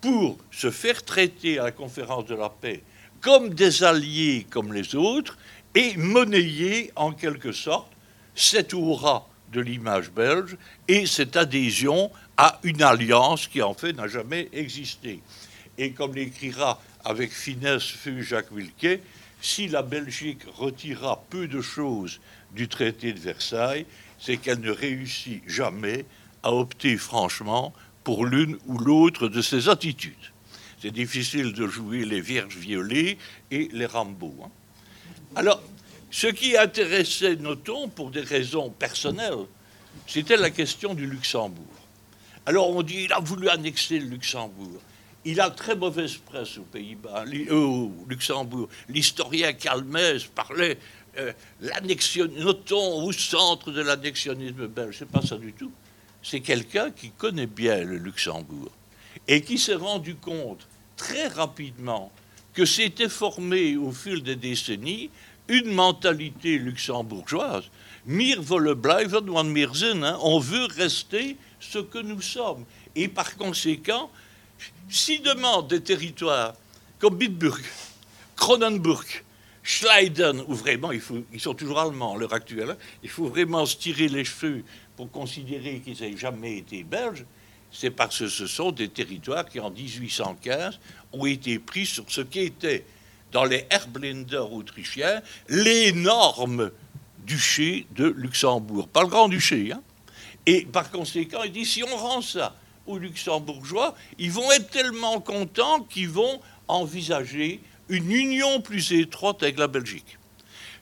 pour 0.00 0.38
se 0.50 0.70
faire 0.70 1.02
traiter 1.04 1.58
à 1.58 1.64
la 1.64 1.72
conférence 1.72 2.26
de 2.26 2.34
la 2.34 2.48
paix 2.48 2.82
comme 3.20 3.54
des 3.54 3.82
alliés 3.82 4.46
comme 4.48 4.72
les 4.72 4.94
autres 4.94 5.36
et 5.74 5.96
monnayer 5.96 6.92
en 6.96 7.12
quelque 7.12 7.52
sorte 7.52 7.92
cette 8.34 8.74
aura 8.74 9.28
de 9.52 9.60
l'image 9.60 10.10
belge 10.10 10.56
et 10.86 11.06
cette 11.06 11.36
adhésion 11.36 12.10
à 12.36 12.60
une 12.62 12.82
alliance 12.82 13.48
qui 13.48 13.62
en 13.62 13.74
fait 13.74 13.92
n'a 13.92 14.06
jamais 14.06 14.48
existé. 14.52 15.20
Et 15.76 15.92
comme 15.92 16.14
l'écrira 16.14 16.80
avec 17.04 17.32
finesse 17.32 17.84
feu 17.84 18.20
Jacques 18.20 18.52
Wilquet, 18.52 19.00
si 19.40 19.68
la 19.68 19.82
Belgique 19.82 20.42
retira 20.56 21.22
peu 21.30 21.46
de 21.46 21.60
choses 21.60 22.20
du 22.52 22.68
traité 22.68 23.12
de 23.12 23.20
Versailles, 23.20 23.86
c'est 24.18 24.36
qu'elle 24.36 24.60
ne 24.60 24.70
réussit 24.70 25.42
jamais 25.46 26.04
à 26.42 26.52
opter 26.52 26.96
franchement 26.96 27.72
pour 28.04 28.26
l'une 28.26 28.58
ou 28.66 28.78
l'autre 28.78 29.28
de 29.28 29.42
ses 29.42 29.68
attitudes. 29.68 30.14
C'est 30.80 30.90
difficile 30.92 31.52
de 31.52 31.66
jouer 31.66 32.04
les 32.04 32.20
vierges 32.20 32.56
violées 32.56 33.18
et 33.50 33.68
les 33.72 33.86
Rambo. 33.86 34.34
Hein. 34.44 34.50
Alors, 35.36 35.62
ce 36.10 36.28
qui 36.28 36.56
intéressait, 36.56 37.36
notons, 37.36 37.88
pour 37.88 38.10
des 38.10 38.20
raisons 38.20 38.70
personnelles, 38.70 39.46
c'était 40.06 40.36
la 40.36 40.50
question 40.50 40.94
du 40.94 41.06
Luxembourg. 41.06 41.66
Alors 42.46 42.70
on 42.70 42.82
dit, 42.82 43.04
il 43.04 43.12
a 43.12 43.20
voulu 43.20 43.48
annexer 43.48 43.98
le 43.98 44.06
Luxembourg. 44.06 44.80
Il 45.24 45.40
a 45.40 45.50
très 45.50 45.76
mauvaise 45.76 46.16
presse 46.16 46.58
aux 46.58 46.62
Pays-Bas, 46.62 47.24
au 47.50 47.92
Luxembourg. 48.08 48.68
L'historien 48.88 49.52
Calmès 49.52 50.24
parlait 50.24 50.78
euh, 51.18 51.32
notons 52.36 53.02
au 53.04 53.12
centre 53.12 53.72
de 53.72 53.82
l'annexionnisme 53.82 54.68
belge. 54.68 54.96
C'est 55.00 55.08
pas 55.08 55.22
ça 55.22 55.36
du 55.36 55.52
tout. 55.52 55.72
C'est 56.22 56.40
quelqu'un 56.40 56.90
qui 56.90 57.10
connaît 57.10 57.46
bien 57.46 57.84
le 57.84 57.98
Luxembourg 57.98 58.70
et 59.26 59.42
qui 59.42 59.58
s'est 59.58 59.74
rendu 59.74 60.14
compte 60.14 60.66
très 60.96 61.28
rapidement 61.28 62.12
que 62.54 62.64
s'était 62.64 63.08
formé 63.08 63.76
au 63.76 63.92
fil 63.92 64.22
des 64.22 64.36
décennies 64.36 65.10
une 65.48 65.72
mentalité 65.72 66.58
luxembourgeoise. 66.58 67.64
Mir 68.06 68.40
volle 68.40 68.74
bleiben, 68.74 69.28
wan 69.28 69.48
mir 69.48 69.70
on 70.22 70.38
veut 70.38 70.66
rester 70.66 71.36
ce 71.60 71.78
que 71.78 71.98
nous 71.98 72.20
sommes. 72.20 72.64
Et 72.94 73.08
par 73.08 73.36
conséquent, 73.36 74.10
si 74.88 75.20
demande 75.20 75.68
des 75.68 75.82
territoires 75.82 76.54
comme 76.98 77.16
Bitburg, 77.16 77.62
Kronenburg, 78.36 79.06
Schleiden, 79.62 80.42
où 80.46 80.54
vraiment 80.54 80.90
ils 80.92 81.40
sont 81.40 81.54
toujours 81.54 81.78
allemands 81.78 82.14
à 82.14 82.18
l'heure 82.18 82.32
actuelle, 82.32 82.76
il 83.02 83.10
faut 83.10 83.26
vraiment 83.26 83.66
se 83.66 83.76
tirer 83.76 84.08
les 84.08 84.24
cheveux 84.24 84.64
pour 84.96 85.10
considérer 85.10 85.80
qu'ils 85.80 86.00
n'aient 86.00 86.16
jamais 86.16 86.58
été 86.58 86.82
belges, 86.82 87.24
c'est 87.70 87.90
parce 87.90 88.18
que 88.18 88.28
ce 88.28 88.46
sont 88.46 88.72
des 88.72 88.88
territoires 88.88 89.46
qui, 89.46 89.60
en 89.60 89.70
1815, 89.70 90.80
ont 91.12 91.26
été 91.26 91.58
pris 91.58 91.86
sur 91.86 92.04
ce 92.08 92.22
qui 92.22 92.40
était, 92.40 92.84
dans 93.30 93.44
les 93.44 93.66
Erblender 93.68 94.38
autrichiens, 94.38 95.20
l'énorme 95.48 96.70
duché 97.26 97.86
de 97.94 98.06
Luxembourg. 98.06 98.88
Pas 98.88 99.02
le 99.02 99.08
grand-duché, 99.08 99.72
hein. 99.72 99.82
Et 100.46 100.64
par 100.64 100.90
conséquent, 100.90 101.42
il 101.44 101.52
dit, 101.52 101.66
si 101.66 101.82
on 101.84 101.94
rend 101.94 102.22
ça 102.22 102.56
luxembourgeois, 102.96 103.94
ils 104.18 104.30
vont 104.30 104.50
être 104.52 104.70
tellement 104.70 105.20
contents 105.20 105.82
qu'ils 105.82 106.08
vont 106.08 106.40
envisager 106.68 107.60
une 107.88 108.10
union 108.10 108.60
plus 108.60 108.92
étroite 108.92 109.42
avec 109.42 109.58
la 109.58 109.66
Belgique. 109.66 110.18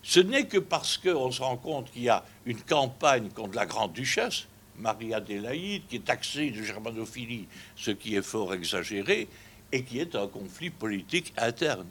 Ce 0.02 0.20
n'est 0.20 0.46
que 0.46 0.58
parce 0.58 0.98
qu'on 0.98 1.30
se 1.30 1.42
rend 1.42 1.56
compte 1.56 1.90
qu'il 1.90 2.04
y 2.04 2.08
a 2.08 2.24
une 2.44 2.60
campagne 2.60 3.28
contre 3.30 3.56
la 3.56 3.66
grande-duchesse, 3.66 4.46
Marie-Adélaïde, 4.78 5.82
qui 5.88 5.96
est 5.96 6.04
taxée 6.04 6.50
de 6.50 6.62
germanophilie, 6.62 7.48
ce 7.76 7.90
qui 7.90 8.14
est 8.14 8.22
fort 8.22 8.54
exagéré, 8.54 9.26
et 9.72 9.82
qui 9.82 9.98
est 9.98 10.14
un 10.14 10.28
conflit 10.28 10.70
politique 10.70 11.32
interne. 11.36 11.86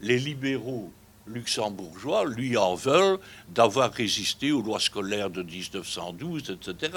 Les 0.00 0.18
libéraux 0.18 0.90
luxembourgeois 1.26 2.24
lui 2.24 2.56
en 2.56 2.74
veulent 2.74 3.18
d'avoir 3.48 3.92
résisté 3.92 4.52
aux 4.52 4.62
lois 4.62 4.80
scolaires 4.80 5.30
de 5.30 5.42
1912, 5.42 6.50
etc. 6.50 6.92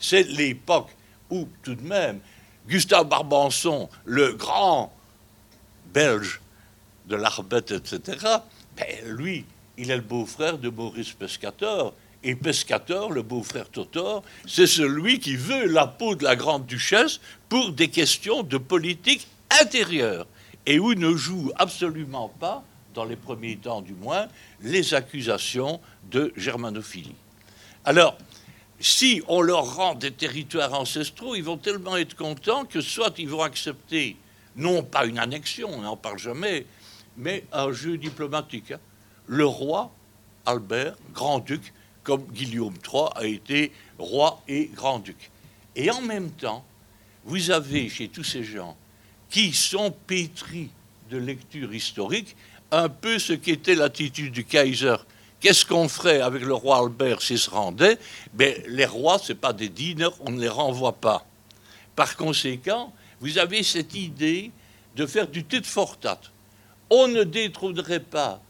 C'est 0.00 0.24
l'époque 0.24 0.90
où, 1.30 1.48
tout 1.62 1.74
de 1.74 1.86
même, 1.86 2.20
Gustave 2.68 3.08
Barbanson, 3.08 3.88
le 4.04 4.32
grand 4.32 4.92
belge 5.92 6.40
de 7.06 7.16
l'Arbet, 7.16 7.58
etc., 7.70 8.18
ben, 8.76 8.86
lui, 9.06 9.44
il 9.78 9.90
est 9.90 9.96
le 9.96 10.02
beau-frère 10.02 10.58
de 10.58 10.68
Maurice 10.68 11.12
Pescator, 11.12 11.94
et 12.26 12.34
Pescator, 12.34 13.12
le 13.12 13.22
beau-frère 13.22 13.68
Totor, 13.68 14.24
c'est 14.46 14.66
celui 14.66 15.20
qui 15.20 15.36
veut 15.36 15.66
la 15.66 15.86
peau 15.86 16.16
de 16.16 16.24
la 16.24 16.34
grande 16.34 16.66
duchesse 16.66 17.20
pour 17.48 17.72
des 17.72 17.88
questions 17.88 18.42
de 18.42 18.58
politique 18.58 19.28
intérieure 19.60 20.26
et 20.66 20.80
où 20.80 20.94
ne 20.94 21.14
joue 21.14 21.52
absolument 21.56 22.28
pas, 22.40 22.64
dans 22.94 23.04
les 23.04 23.14
premiers 23.14 23.56
temps 23.56 23.80
du 23.80 23.92
moins, 23.92 24.26
les 24.60 24.94
accusations 24.94 25.80
de 26.10 26.32
germanophilie. 26.36 27.14
Alors, 27.84 28.18
si 28.80 29.22
on 29.28 29.40
leur 29.40 29.76
rend 29.76 29.94
des 29.94 30.12
territoires 30.12 30.74
ancestraux, 30.74 31.34
ils 31.34 31.44
vont 31.44 31.56
tellement 31.56 31.96
être 31.96 32.14
contents 32.14 32.64
que 32.64 32.80
soit 32.80 33.18
ils 33.18 33.28
vont 33.28 33.42
accepter, 33.42 34.16
non 34.56 34.82
pas 34.82 35.06
une 35.06 35.18
annexion, 35.18 35.70
on 35.72 35.82
n'en 35.82 35.96
parle 35.96 36.18
jamais, 36.18 36.66
mais 37.16 37.44
un 37.52 37.72
jeu 37.72 37.96
diplomatique. 37.96 38.72
Hein. 38.72 38.80
Le 39.26 39.46
roi 39.46 39.90
Albert, 40.46 40.94
grand-duc, 41.12 41.72
comme 42.04 42.24
Guillaume 42.32 42.74
III 42.92 43.06
a 43.16 43.26
été 43.26 43.72
roi 43.98 44.40
et 44.46 44.70
grand-duc. 44.72 45.30
Et 45.74 45.90
en 45.90 46.00
même 46.00 46.30
temps, 46.30 46.64
vous 47.24 47.50
avez 47.50 47.88
chez 47.88 48.08
tous 48.08 48.22
ces 48.22 48.44
gens 48.44 48.76
qui 49.28 49.52
sont 49.52 49.90
pétris 50.06 50.70
de 51.10 51.18
lecture 51.18 51.74
historique 51.74 52.36
un 52.70 52.88
peu 52.88 53.18
ce 53.18 53.32
qu'était 53.32 53.74
l'attitude 53.74 54.32
du 54.32 54.44
Kaiser. 54.44 54.96
Qu'est-ce 55.46 55.64
qu'on 55.64 55.88
ferait 55.88 56.22
avec 56.22 56.42
le 56.42 56.54
roi 56.54 56.78
Albert 56.78 57.22
s'il 57.22 57.38
se 57.38 57.48
rendait? 57.48 58.00
Ben, 58.34 58.60
Les 58.66 58.84
rois, 58.84 59.20
ce 59.20 59.32
pas 59.32 59.52
des 59.52 59.68
dîners, 59.68 60.08
on 60.26 60.32
ne 60.32 60.40
les 60.40 60.48
renvoie 60.48 60.94
pas. 60.94 61.24
Par 61.94 62.16
conséquent, 62.16 62.92
vous 63.20 63.38
avez 63.38 63.62
cette 63.62 63.94
idée 63.94 64.50
de 64.96 65.06
faire 65.06 65.28
du 65.28 65.44
tit 65.44 65.62
fortat. 65.62 66.20
On 66.90 67.06
ne 67.06 67.22
détrônerait 67.22 68.00
pas 68.00 68.40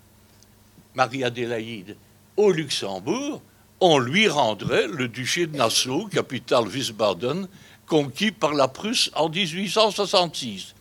Marie-Adélaïde, 0.95 1.99
au 2.35 2.51
Luxembourg, 2.51 3.43
on 3.81 3.99
lui 3.99 4.27
rendrait 4.27 4.89
le 4.89 5.09
duché 5.09 5.47
de 5.47 5.55
Nassau, 5.55 6.07
capitale 6.07 6.67
Wiesbaden, 6.67 7.47
conquis 7.85 8.31
par 8.31 8.55
la 8.55 8.69
Prusse 8.69 9.11
en 9.15 9.29
1866. 9.29 10.75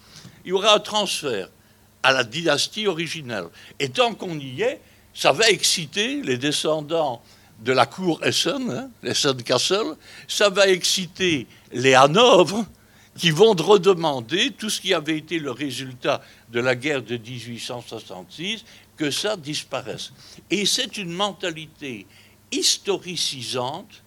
Il 0.46 0.52
y 0.52 0.54
aura 0.54 0.76
un 0.76 0.80
transfert 0.80 1.50
à 2.04 2.14
la 2.14 2.24
dynastie 2.24 2.88
originelle. 2.88 3.48
Et 3.80 3.90
tant 3.90 4.14
qu'on 4.14 4.40
y 4.40 4.62
est, 4.62 4.80
ça 5.16 5.32
va 5.32 5.50
exciter 5.50 6.22
les 6.22 6.38
descendants 6.38 7.24
de 7.62 7.72
la 7.72 7.86
cour 7.86 8.24
Essen, 8.24 8.70
hein, 8.70 8.90
Essen-Kassel, 9.02 9.96
ça 10.28 10.50
va 10.50 10.68
exciter 10.68 11.48
les 11.72 11.96
Hanovre, 11.96 12.66
qui 13.18 13.32
vont 13.32 13.54
redemander 13.54 14.52
tout 14.52 14.70
ce 14.70 14.82
qui 14.82 14.94
avait 14.94 15.18
été 15.18 15.40
le 15.40 15.52
résultat 15.52 16.22
de 16.52 16.60
la 16.60 16.76
guerre 16.76 17.02
de 17.02 17.16
1866 17.16 18.66
que 18.98 19.10
ça 19.10 19.38
disparaisse. 19.38 20.12
Et 20.52 20.66
c'est 20.66 20.98
une 20.98 21.14
mentalité 21.14 22.06
historicisante 22.52 24.04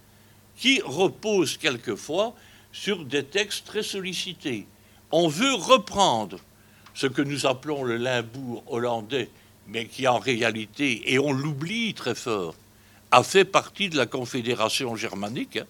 qui 0.56 0.82
repose 0.84 1.56
quelquefois 1.56 2.34
sur 2.70 3.02
des 3.06 3.24
textes 3.24 3.66
très 3.66 3.82
sollicités. 3.82 4.66
On 5.10 5.28
veut 5.28 5.54
reprendre 5.54 6.38
ce 6.92 7.06
que 7.06 7.22
nous 7.22 7.46
appelons 7.46 7.84
le 7.84 7.96
Limbourg 7.96 8.62
hollandais, 8.66 9.30
mais 9.68 9.87
qui 9.87 10.08
en 10.08 10.18
réalité, 10.18 11.12
et 11.12 11.18
on 11.18 11.32
l'oublie 11.32 11.94
très 11.94 12.14
fort, 12.14 12.54
a 13.10 13.22
fait 13.22 13.44
partie 13.44 13.88
de 13.88 13.96
la 13.96 14.06
Confédération 14.06 14.96
germanique 14.96 15.56
hein, 15.58 15.66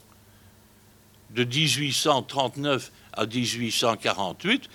de 1.31 1.45
1839 1.45 2.91
à 3.13 3.27
1848 3.27 4.69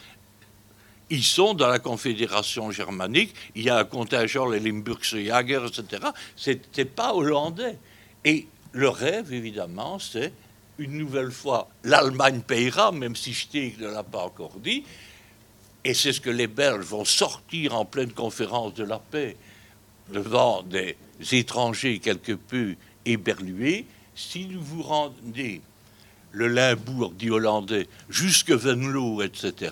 ils 1.14 1.24
sont 1.24 1.54
dans 1.54 1.68
la 1.68 1.78
Confédération 1.78 2.72
germanique, 2.72 3.36
il 3.54 3.64
y 3.64 3.70
a 3.70 3.78
un 3.78 3.84
contingent, 3.84 4.50
les 4.50 4.60
Limburgse 4.60 5.14
etc. 5.14 6.08
C'était 6.36 6.86
pas 6.86 7.14
hollandais. 7.14 7.78
Et 8.26 8.48
le 8.72 8.90
rêve, 8.90 9.32
évidemment, 9.32 10.00
c'est 10.00 10.34
une 10.80 10.98
nouvelle 10.98 11.32
fois, 11.32 11.70
l'Allemagne 11.84 12.42
payera, 12.42 12.92
même 12.92 13.16
si 13.16 13.34
Stieg 13.34 13.80
ne 13.80 13.90
l'a 13.90 14.02
pas 14.02 14.24
encore 14.24 14.58
dit, 14.58 14.86
et 15.86 15.94
c'est 15.94 16.14
ce 16.14 16.22
que 16.22 16.30
les 16.30 16.48
Belges 16.48 16.86
vont 16.86 17.06
sortir 17.06 17.76
en 17.76 17.86
pleine 17.86 18.12
conférence 18.12 18.74
de 18.74 18.84
la 18.84 19.00
paix 19.00 19.36
devant 20.12 20.64
des 20.64 20.96
étrangers 21.32 22.00
quelque 22.00 22.34
peu 22.34 22.76
éberlué. 23.06 23.86
Si 24.16 24.46
vous 24.46 24.64
vous 24.64 24.84
rendez 24.84 25.62
le 26.32 26.48
Limbourg, 26.48 27.12
dit 27.12 27.30
hollandais, 27.30 27.88
jusque 28.10 28.52
Venlo, 28.52 29.22
etc., 29.22 29.72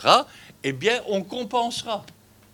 eh 0.64 0.74
bien, 0.74 1.02
on 1.08 1.24
compensera. 1.24 2.06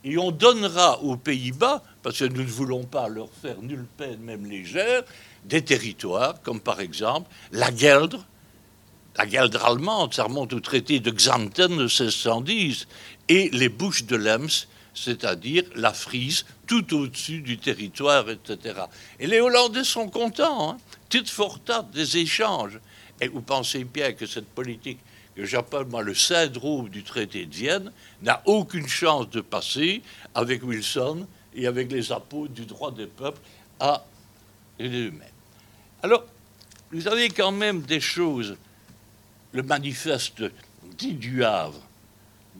Et 0.03 0.17
on 0.17 0.31
donnera 0.31 1.01
aux 1.01 1.17
Pays-Bas, 1.17 1.83
parce 2.01 2.19
que 2.19 2.25
nous 2.25 2.43
ne 2.43 2.47
voulons 2.47 2.85
pas 2.85 3.09
leur 3.09 3.29
faire 3.41 3.61
nulle 3.61 3.85
peine, 3.97 4.19
même 4.19 4.45
légère, 4.45 5.03
des 5.43 5.63
territoires, 5.63 6.41
comme 6.41 6.61
par 6.61 6.79
exemple 6.79 7.29
la 7.51 7.71
Gueldre, 7.71 8.25
la 9.17 9.25
Gueldre 9.25 9.65
allemande, 9.65 10.13
ça 10.13 10.25
remonte 10.25 10.53
au 10.53 10.59
traité 10.59 10.99
de 10.99 11.09
Xanten 11.11 11.75
de 11.75 11.83
1610, 11.83 12.87
et 13.29 13.49
les 13.49 13.69
Bouches 13.69 14.05
de 14.05 14.15
l'Ems, 14.15 14.67
c'est-à-dire 14.93 15.63
la 15.75 15.93
Frise, 15.93 16.45
tout 16.65 16.95
au-dessus 16.95 17.41
du 17.41 17.57
territoire, 17.57 18.29
etc. 18.29 18.81
Et 19.19 19.27
les 19.27 19.39
Hollandais 19.39 19.83
sont 19.83 20.09
contents, 20.09 20.71
hein, 20.71 20.77
tit 21.09 21.25
for 21.25 21.59
des 21.93 22.17
échanges. 22.17 22.79
Et 23.21 23.27
vous 23.27 23.41
pensez 23.41 23.83
bien 23.83 24.13
que 24.13 24.25
cette 24.25 24.47
politique 24.47 24.99
que 25.35 25.45
j'appelle 25.45 25.85
moi 25.85 26.01
le 26.01 26.15
syndrome 26.15 26.89
du 26.89 27.03
traité 27.03 27.45
de 27.45 27.53
Vienne 27.53 27.91
n'a 28.23 28.41
aucune 28.45 28.87
chance 28.87 29.29
de 29.29 29.41
passer 29.41 30.01
avec 30.33 30.63
Wilson 30.63 31.27
et 31.53 31.67
avec 31.67 31.91
les 31.91 32.11
apôtres 32.11 32.53
du 32.53 32.65
droit 32.65 32.91
des 32.91 33.05
peuples 33.05 33.41
à 33.79 34.03
eux-mêmes. 34.81 35.21
Alors, 36.01 36.25
vous 36.91 37.07
avez 37.07 37.29
quand 37.29 37.51
même 37.51 37.81
des 37.81 37.99
choses. 37.99 38.55
Le 39.51 39.61
manifeste 39.61 40.43
dit 40.97 41.13
du 41.13 41.43
Havre 41.43 41.86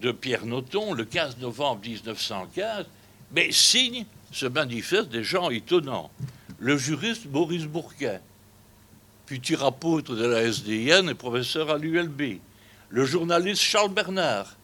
de 0.02 0.12
Pierre 0.12 0.46
Noton, 0.46 0.94
le 0.94 1.06
15 1.06 1.38
novembre 1.38 1.82
1915, 1.82 2.86
mais 3.34 3.52
signe 3.52 4.06
ce 4.32 4.46
manifeste 4.46 5.10
des 5.10 5.24
gens 5.24 5.50
étonnants. 5.50 6.12
Le 6.60 6.78
juriste 6.78 7.26
Maurice 7.32 7.66
Bourquin, 7.66 8.20
futur 9.26 9.64
apôtre 9.64 10.16
de 10.16 10.26
la 10.26 10.42
SDN 10.44 11.10
et 11.10 11.14
professeur 11.14 11.70
à 11.70 11.78
l'ULB. 11.78 12.40
Le 12.90 13.06
journaliste 13.06 13.62
Charles 13.62 13.94
Bernard, 13.94 14.56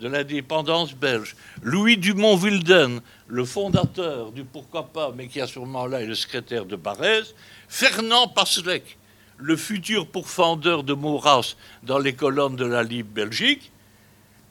de 0.00 0.08
l'indépendance 0.08 0.94
belge. 0.94 1.36
Louis 1.62 1.96
Dumont-Wilden, 1.96 3.00
le 3.28 3.44
fondateur 3.44 4.32
du 4.32 4.44
Pourquoi 4.44 4.86
pas, 4.86 5.12
mais 5.14 5.28
qui 5.28 5.40
a 5.40 5.46
sûrement 5.46 5.86
là 5.86 6.00
est 6.00 6.06
le 6.06 6.14
secrétaire 6.14 6.64
de 6.64 6.76
Barès. 6.76 7.34
Fernand 7.68 8.28
Passelec, 8.28 8.96
le 9.36 9.56
futur 9.56 10.06
pourfendeur 10.06 10.84
de 10.84 10.94
Maurras 10.94 11.54
dans 11.82 11.98
les 11.98 12.14
colonnes 12.14 12.56
de 12.56 12.64
la 12.64 12.82
Libre 12.82 13.10
Belgique. 13.12 13.70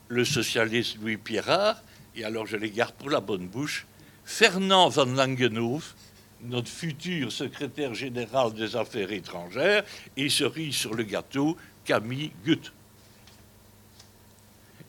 Le 0.10 0.26
socialiste 0.26 0.98
Louis 1.02 1.18
Pierrard, 1.18 1.82
et 2.16 2.24
alors 2.24 2.48
je 2.48 2.58
les 2.58 2.72
garde 2.72 2.96
pour 2.96 3.12
la 3.12 3.20
bonne 3.20 3.48
bouche, 3.48 3.86
Fernand 4.26 4.90
van 4.90 5.06
Langenhoef, 5.06 5.96
notre 6.42 6.68
futur 6.68 7.32
secrétaire 7.32 7.94
général 7.94 8.54
des 8.54 8.76
Affaires 8.76 9.12
étrangères, 9.12 9.84
et 10.18 10.30
cerise 10.30 10.76
sur 10.76 10.96
le 10.96 11.04
gâteau, 11.04 11.56
Camille 11.86 12.32
Gutt. 12.44 12.72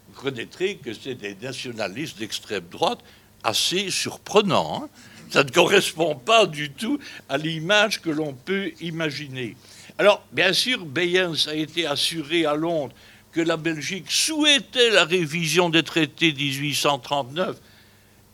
Vous 0.08 0.22
connaîtrez 0.22 0.76
que 0.76 0.94
c'est 0.94 1.16
des 1.16 1.34
nationalistes 1.34 2.18
d'extrême 2.18 2.64
droite 2.70 3.00
assez 3.42 3.90
surprenants. 3.90 4.84
Hein. 4.84 4.88
Ça 5.30 5.44
ne 5.44 5.50
correspond 5.50 6.14
pas 6.14 6.46
du 6.46 6.70
tout 6.70 6.98
à 7.28 7.36
l'image 7.36 8.00
que 8.00 8.10
l'on 8.10 8.32
peut 8.32 8.72
imaginer. 8.80 9.54
Alors, 9.98 10.24
bien 10.32 10.54
sûr, 10.54 10.84
Bayens 10.86 11.46
a 11.46 11.54
été 11.54 11.86
assuré 11.86 12.46
à 12.46 12.54
Londres 12.54 12.94
que 13.32 13.40
la 13.40 13.56
Belgique 13.56 14.10
souhaitait 14.10 14.90
la 14.90 15.04
révision 15.04 15.70
des 15.70 15.82
traités 15.82 16.32
1839 16.32 17.60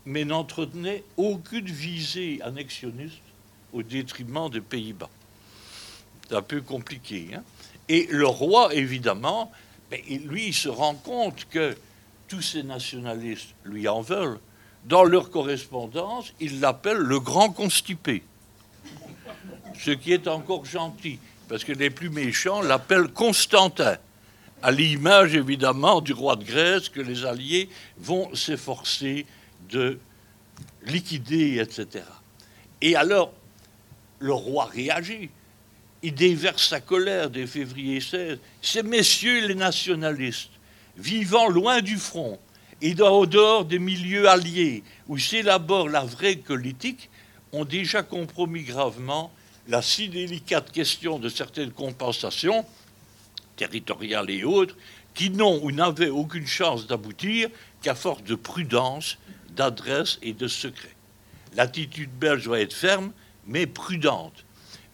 mais 0.07 0.25
n'entretenait 0.25 1.03
aucune 1.17 1.67
visée 1.67 2.41
annexionniste 2.43 3.17
au 3.73 3.83
détriment 3.83 4.49
des 4.49 4.61
Pays-Bas. 4.61 5.11
C'est 6.29 6.37
un 6.37 6.43
peu 6.43 6.61
compliqué. 6.61 7.31
Hein. 7.35 7.43
Et 7.89 8.07
le 8.11 8.27
roi, 8.27 8.73
évidemment, 8.73 9.53
ben, 9.91 10.01
lui, 10.25 10.49
il 10.49 10.55
se 10.55 10.69
rend 10.69 10.95
compte 10.95 11.47
que 11.51 11.77
tous 12.29 12.41
ces 12.41 12.63
nationalistes 12.63 13.55
lui 13.65 13.87
en 13.89 14.01
veulent. 14.01 14.39
Dans 14.85 15.03
leur 15.03 15.31
correspondance, 15.31 16.33
il 16.39 16.61
l'appelle 16.61 16.99
le 16.99 17.19
grand 17.19 17.51
constipé. 17.51 18.23
Ce 19.79 19.91
qui 19.91 20.13
est 20.13 20.29
encore 20.29 20.65
gentil, 20.65 21.19
parce 21.49 21.65
que 21.65 21.73
les 21.73 21.91
plus 21.91 22.11
méchants 22.11 22.63
l'appellent 22.63 23.09
Constantin, 23.09 23.97
à 24.63 24.71
l'image 24.71 25.35
évidemment 25.35 26.01
du 26.01 26.13
roi 26.13 26.37
de 26.37 26.45
Grèce 26.45 26.89
que 26.89 27.01
les 27.01 27.25
Alliés 27.25 27.69
vont 27.99 28.35
s'efforcer 28.35 29.27
de 29.71 29.99
liquider, 30.85 31.59
etc. 31.59 32.05
Et 32.81 32.97
alors, 32.97 33.33
le 34.19 34.33
roi 34.33 34.67
réagit. 34.67 35.31
Il 36.03 36.15
déverse 36.15 36.69
sa 36.69 36.81
colère 36.81 37.31
dès 37.31 37.47
février 37.47 38.01
16. 38.01 38.39
Ces 38.63 38.83
messieurs 38.83 39.47
les 39.47 39.55
nationalistes, 39.55 40.51
vivant 40.97 41.49
loin 41.49 41.81
du 41.81 41.97
front 41.97 42.39
et 42.83 42.95
au 43.01 43.27
dehors 43.27 43.65
des 43.65 43.79
milieux 43.79 44.29
alliés 44.29 44.83
où 45.09 45.19
s'élabore 45.19 45.89
la 45.89 46.05
vraie 46.05 46.37
politique, 46.37 47.09
ont 47.53 47.65
déjà 47.65 48.03
compromis 48.03 48.63
gravement 48.63 49.33
la 49.69 49.83
si 49.83 50.09
délicate 50.09 50.71
question 50.71 51.19
de 51.19 51.29
certaines 51.29 51.73
compensations 51.73 52.65
territoriales 53.57 54.31
et 54.31 54.45
autres 54.45 54.77
qui 55.15 55.31
n'ont 55.31 55.63
ou 55.63 55.73
n'avaient 55.73 56.11
aucune 56.11 56.47
chance 56.47 56.87
d'aboutir 56.87 57.49
qu'à 57.83 57.95
force 57.95 58.23
de 58.23 58.35
prudence 58.35 59.19
d'adresse 59.51 60.19
et 60.23 60.35
de 60.35 60.47
secret. 60.47 60.95
L'attitude 61.55 62.11
belge 62.11 62.45
doit 62.45 62.61
être 62.61 62.75
ferme, 62.75 63.13
mais 63.47 63.67
prudente. 63.67 64.45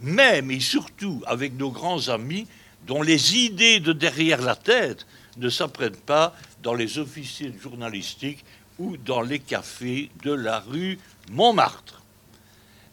Même 0.00 0.50
et 0.50 0.60
surtout 0.60 1.22
avec 1.26 1.54
nos 1.54 1.70
grands 1.70 2.08
amis 2.08 2.46
dont 2.86 3.02
les 3.02 3.36
idées 3.36 3.80
de 3.80 3.92
derrière 3.92 4.40
la 4.40 4.56
tête 4.56 5.06
ne 5.36 5.48
s'apprennent 5.48 5.96
pas 5.96 6.34
dans 6.62 6.74
les 6.74 6.98
officiers 6.98 7.52
journalistiques 7.60 8.44
ou 8.78 8.96
dans 8.96 9.22
les 9.22 9.38
cafés 9.38 10.10
de 10.22 10.32
la 10.32 10.60
rue 10.60 10.98
Montmartre. 11.30 12.02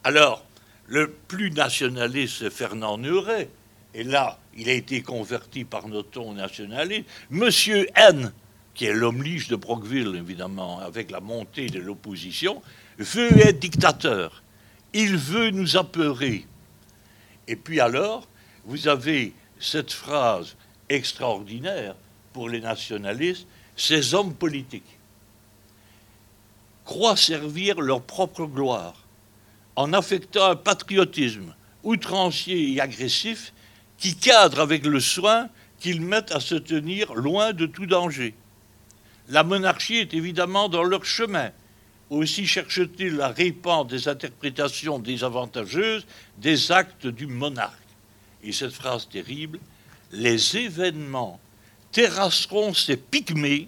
Alors, 0.03 0.45
le 0.87 1.11
plus 1.11 1.51
nationaliste, 1.51 2.49
Fernand 2.49 2.97
Neuret. 2.97 3.49
Et 3.93 4.03
là, 4.03 4.39
il 4.59 4.69
a 4.69 4.73
été 4.73 5.01
converti 5.01 5.63
par 5.63 5.85
ton 6.11 6.33
nationaliste. 6.33 7.05
Monsieur 7.29 7.87
N, 7.95 8.33
qui 8.73 8.85
est 8.85 8.93
l'homme 8.93 9.23
lige 9.23 9.47
de 9.47 9.55
Brockville, 9.55 10.15
évidemment, 10.17 10.79
avec 10.79 11.11
la 11.11 11.21
montée 11.21 11.67
de 11.67 11.79
l'opposition, 11.79 12.61
veut 12.97 13.37
être 13.39 13.59
dictateur. 13.59 14.43
Il 14.93 15.15
veut 15.15 15.51
nous 15.51 15.77
apeurer. 15.77 16.45
Et 17.47 17.55
puis 17.55 17.79
alors, 17.79 18.27
vous 18.65 18.89
avez 18.89 19.33
cette 19.59 19.91
phrase 19.91 20.57
extraordinaire 20.89 21.95
pour 22.33 22.49
les 22.49 22.59
nationalistes, 22.59 23.47
ces 23.77 24.13
hommes 24.13 24.33
politiques 24.33 24.97
croient 26.83 27.15
servir 27.15 27.79
leur 27.79 28.01
propre 28.01 28.45
gloire 28.45 29.05
en 29.77 29.93
affectant 29.93 30.51
un 30.51 30.55
patriotisme 30.55 31.53
outrancier 31.83 32.73
et 32.73 32.81
agressif 32.81 33.53
qui 33.99 34.15
cadre 34.15 34.61
avec 34.61 34.85
le 34.85 34.99
soin 34.99 35.49
qu'ils 35.79 36.01
mettent 36.01 36.31
à 36.31 36.39
se 36.39 36.55
tenir 36.55 37.13
loin 37.13 37.53
de 37.53 37.65
tout 37.65 37.85
danger. 37.85 38.33
La 39.29 39.43
monarchie 39.43 39.97
est 39.97 40.13
évidemment 40.13 40.69
dans 40.69 40.83
leur 40.83 41.05
chemin. 41.05 41.51
Aussi 42.09 42.47
cherchent-ils 42.47 43.21
à 43.21 43.27
répandre 43.27 43.91
des 43.91 44.07
interprétations 44.07 44.99
désavantageuses 44.99 46.05
des 46.37 46.71
actes 46.71 47.07
du 47.07 47.27
monarque. 47.27 47.75
Et 48.43 48.51
cette 48.51 48.73
phrase 48.73 49.07
terrible, 49.07 49.59
les 50.11 50.57
événements 50.57 51.39
terrasseront 51.91 52.73
ces 52.73 52.97
pygmées 52.97 53.67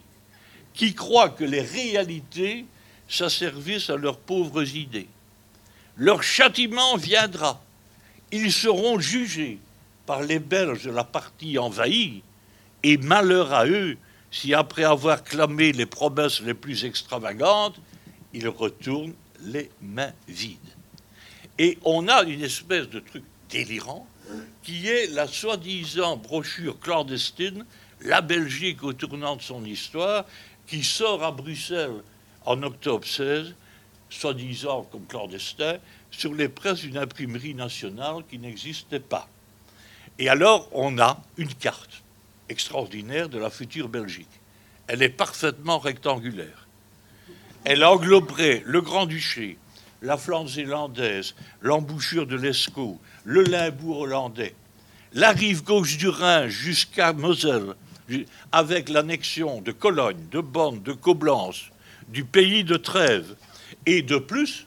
qui 0.73 0.95
croient 0.95 1.29
que 1.29 1.43
les 1.43 1.61
réalités 1.61 2.65
s'asservissent 3.07 3.89
à 3.89 3.97
leurs 3.97 4.17
pauvres 4.17 4.75
idées. 4.75 5.09
Leur 5.97 6.23
châtiment 6.23 6.95
viendra. 6.95 7.61
Ils 8.31 8.51
seront 8.51 8.97
jugés 8.99 9.59
par 10.11 10.23
les 10.23 10.39
Belges 10.39 10.83
de 10.83 10.91
la 10.91 11.05
partie 11.05 11.57
envahie, 11.57 12.21
et 12.83 12.97
malheur 12.97 13.53
à 13.53 13.65
eux 13.65 13.97
si 14.29 14.53
après 14.53 14.83
avoir 14.83 15.23
clamé 15.23 15.71
les 15.71 15.85
promesses 15.85 16.41
les 16.41 16.53
plus 16.53 16.83
extravagantes, 16.83 17.79
ils 18.33 18.49
retournent 18.49 19.13
les 19.39 19.71
mains 19.81 20.11
vides. 20.27 20.57
Et 21.57 21.77
on 21.85 22.09
a 22.09 22.23
une 22.23 22.43
espèce 22.43 22.89
de 22.89 22.99
truc 22.99 23.23
délirant 23.49 24.05
qui 24.63 24.85
est 24.85 25.07
la 25.11 25.27
soi-disant 25.27 26.17
brochure 26.17 26.77
clandestine, 26.77 27.65
La 28.01 28.19
Belgique 28.19 28.83
au 28.83 28.91
tournant 28.91 29.37
de 29.37 29.41
son 29.41 29.63
histoire, 29.63 30.25
qui 30.67 30.83
sort 30.83 31.23
à 31.23 31.31
Bruxelles 31.31 32.03
en 32.43 32.61
octobre 32.63 33.07
16, 33.07 33.55
soi-disant 34.09 34.89
comme 34.91 35.05
clandestin, 35.05 35.77
sur 36.11 36.33
les 36.33 36.49
presses 36.49 36.81
d'une 36.81 36.97
imprimerie 36.97 37.55
nationale 37.55 38.25
qui 38.29 38.39
n'existait 38.39 38.99
pas. 38.99 39.29
Et 40.19 40.29
alors 40.29 40.69
on 40.71 40.99
a 40.99 41.21
une 41.37 41.53
carte 41.53 42.03
extraordinaire 42.49 43.29
de 43.29 43.39
la 43.39 43.49
future 43.49 43.89
Belgique. 43.89 44.27
Elle 44.87 45.01
est 45.01 45.09
parfaitement 45.09 45.79
rectangulaire. 45.79 46.67
Elle 47.63 47.83
engloberait 47.83 48.63
le 48.65 48.81
Grand-Duché, 48.81 49.57
la 50.01 50.17
Flandre 50.17 50.49
zélandaise, 50.49 51.35
l'embouchure 51.61 52.25
de 52.25 52.35
l'Escaut, 52.35 52.99
le 53.23 53.43
Limbourg 53.43 53.99
hollandais, 53.99 54.55
la 55.13 55.31
rive 55.31 55.63
gauche 55.63 55.97
du 55.97 56.09
Rhin 56.09 56.47
jusqu'à 56.47 57.13
Moselle, 57.13 57.75
avec 58.51 58.89
l'annexion 58.89 59.61
de 59.61 59.71
Cologne, 59.71 60.27
de 60.31 60.41
Bonn, 60.41 60.81
de 60.81 60.91
Coblence, 60.91 61.65
du 62.09 62.25
pays 62.25 62.63
de 62.63 62.77
Trèves, 62.77 63.35
et 63.85 64.01
de 64.01 64.17
plus, 64.17 64.65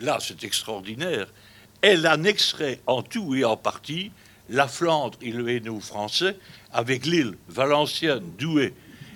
là 0.00 0.18
c'est 0.20 0.44
extraordinaire, 0.44 1.28
elle 1.82 2.06
annexerait 2.06 2.80
en 2.86 3.02
tout 3.02 3.34
et 3.34 3.44
en 3.44 3.56
partie 3.56 4.10
la 4.50 4.68
Flandre 4.68 5.16
et 5.22 5.30
le 5.30 5.48
Hainaut 5.48 5.80
français 5.80 6.36
avec 6.72 7.06
l'île 7.06 7.36
Valenciennes, 7.48 8.32
Douai 8.36 8.74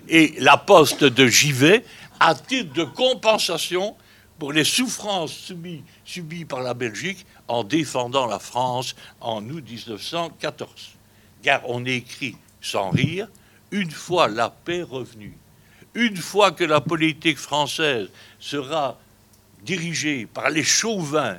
et 0.09 0.35
la 0.39 0.57
poste 0.57 1.05
de 1.05 1.27
Givet 1.27 1.85
à 2.21 2.35
titre 2.35 2.73
de 2.73 2.85
compensation 2.85 3.97
pour 4.39 4.53
les 4.53 4.65
souffrances 4.65 5.33
subies, 5.33 5.83
subies, 6.05 6.45
par 6.45 6.61
la 6.61 6.75
Belgique 6.75 7.27
en 7.49 7.65
défendant 7.65 8.27
la 8.27 8.39
France 8.39 8.95
en 9.21 9.45
août 9.49 9.65
1914. 9.69 10.71
Car 11.43 11.61
on 11.69 11.85
écrit 11.85 12.37
sans 12.61 12.91
rire, 12.91 13.29
une 13.71 13.91
fois 13.91 14.29
la 14.29 14.51
paix 14.51 14.83
revenue, 14.83 15.37
une 15.95 16.17
fois 16.17 16.53
que 16.53 16.65
la 16.65 16.81
politique 16.81 17.39
française 17.39 18.09
sera 18.39 18.99
dirigée 19.63 20.27
par 20.27 20.51
les 20.51 20.65
chauvins 20.65 21.39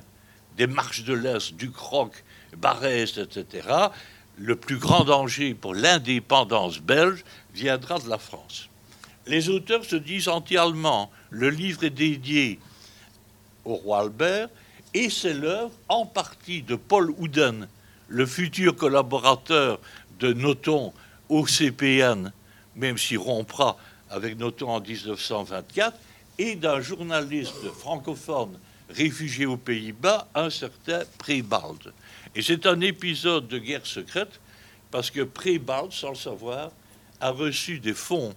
des 0.58 0.68
marches 0.68 1.04
de 1.04 1.14
l'Est, 1.14 1.54
du 1.56 1.72
Croc, 1.72 2.12
Barès, 2.56 3.18
etc., 3.18 3.68
le 4.38 4.56
plus 4.56 4.78
grand 4.78 5.06
danger 5.06 5.54
pour 5.54 5.74
l'indépendance 5.74 6.80
belge 6.80 7.24
viendra 7.54 8.00
de 8.00 8.10
la 8.10 8.18
France. 8.18 8.70
Les 9.28 9.50
auteurs 9.50 9.86
se 9.86 9.96
disent 9.96 10.28
anti-allemands. 10.28 11.10
Le 11.30 11.50
livre 11.50 11.84
est 11.84 11.90
dédié 11.90 12.60
au 13.64 13.76
roi 13.76 14.02
Albert 14.02 14.50
et 14.94 15.10
c'est 15.10 15.34
l'œuvre 15.34 15.72
en 15.90 16.06
partie 16.06 16.62
de 16.62 16.76
Paul 16.76 17.12
Houden, 17.18 17.68
le 18.08 18.26
futur 18.26 18.76
collaborateur 18.76 19.80
de 20.20 20.32
Noton 20.32 20.94
au 21.28 21.48
CPN, 21.48 22.32
même 22.76 22.98
s'il 22.98 23.18
rompra 23.18 23.78
avec 24.10 24.38
Noton 24.38 24.70
en 24.70 24.80
1924, 24.80 25.98
et 26.38 26.56
d'un 26.56 26.82
journaliste 26.82 27.70
francophone 27.78 28.58
réfugié 28.90 29.46
aux 29.46 29.58
Pays-Bas, 29.58 30.28
un 30.36 30.50
certain 30.50 31.02
Prébald. 31.18 31.94
Et 32.36 32.42
c'est 32.42 32.66
un 32.66 32.82
épisode 32.82 33.48
de 33.48 33.58
guerre 33.58 33.86
secrète, 33.86 34.42
parce 34.92 35.10
que 35.10 35.22
Prébald, 35.22 35.92
sans 35.92 36.10
le 36.10 36.16
savoir, 36.16 36.72
a 37.22 37.32
reçu 37.32 37.80
des 37.80 37.94
fonds 37.94 38.34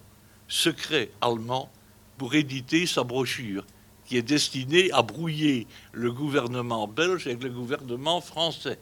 secrets 0.46 1.10
allemands 1.20 1.70
pour 2.16 2.34
éditer 2.34 2.86
sa 2.86 3.02
brochure, 3.02 3.64
qui 4.06 4.16
est 4.16 4.22
destinée 4.22 4.90
à 4.92 5.02
brouiller 5.02 5.66
le 5.92 6.12
gouvernement 6.12 6.86
belge 6.86 7.26
avec 7.26 7.42
le 7.42 7.50
gouvernement 7.50 8.20
français. 8.20 8.78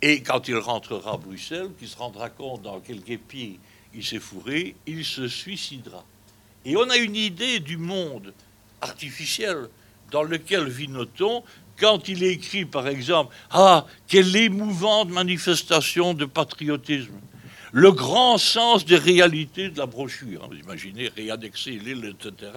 Et 0.00 0.22
quand 0.22 0.48
il 0.48 0.56
rentrera 0.56 1.14
à 1.14 1.16
Bruxelles, 1.16 1.70
qu'il 1.78 1.88
se 1.88 1.96
rendra 1.96 2.30
compte 2.30 2.62
dans 2.62 2.80
quel 2.80 3.00
guépier 3.00 3.60
il 3.94 4.04
s'est 4.04 4.18
fourré, 4.18 4.76
il 4.86 5.04
se 5.04 5.28
suicidera. 5.28 6.04
Et 6.64 6.76
on 6.76 6.88
a 6.88 6.96
une 6.96 7.16
idée 7.16 7.60
du 7.60 7.76
monde 7.76 8.32
artificiel 8.80 9.68
dans 10.10 10.22
lequel 10.22 10.68
vit 10.68 10.88
Noton 10.88 11.42
quand 11.78 12.08
il 12.08 12.22
écrit, 12.22 12.64
par 12.64 12.88
exemple, 12.88 13.34
Ah, 13.50 13.86
quelle 14.06 14.34
émouvante 14.36 15.10
manifestation 15.10 16.14
de 16.14 16.24
patriotisme 16.24 17.14
le 17.72 17.92
grand 17.92 18.38
sens 18.38 18.84
des 18.84 18.96
réalités 18.96 19.68
de 19.68 19.78
la 19.78 19.86
brochure. 19.86 20.48
Vous 20.48 20.56
imaginez, 20.56 21.08
réannexer 21.08 21.72
l'île, 21.72 22.16
etc. 22.18 22.50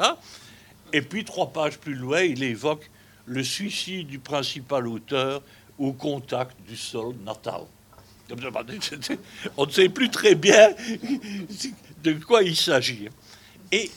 Et 0.93 1.01
puis, 1.01 1.25
trois 1.25 1.51
pages 1.51 1.77
plus 1.77 1.95
loin, 1.95 2.21
il 2.21 2.41
évoque 2.43 2.89
le 3.25 3.43
suicide 3.43 4.07
du 4.07 4.19
principal 4.19 4.87
auteur 4.87 5.41
au 5.77 5.93
contact 5.93 6.55
du 6.67 6.77
sol 6.77 7.15
natal. 7.25 7.61
On 9.57 9.65
ne 9.65 9.71
sait 9.71 9.89
plus 9.89 10.09
très 10.09 10.35
bien 10.35 10.69
de 12.03 12.13
quoi 12.13 12.43
il 12.43 12.55
s'agit. 12.55 13.09
Et 13.71 13.91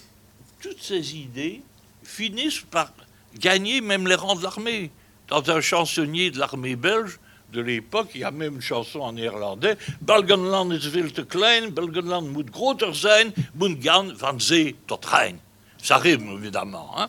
toutes 0.61 0.83
ces 0.83 1.17
idées 1.17 1.63
finissent 2.03 2.65
par 2.71 2.93
gagner 3.39 3.81
même 3.81 4.09
les 4.09 4.17
rangs 4.17 4.35
de 4.35 4.43
l'armée. 4.43 4.91
Dans 5.29 5.51
un 5.51 5.61
chansonnier 5.61 6.31
de 6.31 6.39
l'armée 6.39 6.77
belge 6.77 7.19
de 7.53 7.61
l'époque, 7.61 8.11
il 8.15 8.21
y 8.21 8.25
a 8.25 8.31
même 8.31 8.57
une 8.57 8.61
chanson 8.61 9.01
en 9.01 9.13
néerlandais, 9.13 9.77
Belgenland 10.01 10.73
is 10.73 10.89
veel 10.91 11.13
te 11.13 11.23
klein, 11.23 11.71
Belgenland 11.71 12.33
moet 12.33 12.51
groter 12.51 12.95
zijn, 12.95 13.33
moet 13.55 13.79
gaan 13.81 14.13
van 14.17 14.41
zee 14.41 14.75
tot 14.87 15.05
Rijn. 15.07 15.41
Ça 15.81 15.99
rime 15.99 16.37
évidemment. 16.37 16.97
Hein. 16.97 17.09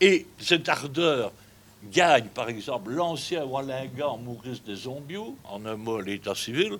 Et 0.00 0.26
cette 0.38 0.68
ardeur 0.68 1.32
gagne 1.90 2.28
par 2.34 2.48
exemple 2.48 2.90
l'ancien 2.90 3.44
Wallingan 3.44 4.18
Maurice 4.18 4.62
des 4.62 4.76
Zombiaux, 4.76 5.36
en 5.44 5.64
un 5.64 5.76
mot 5.76 6.00
l'état 6.00 6.34
civil, 6.34 6.78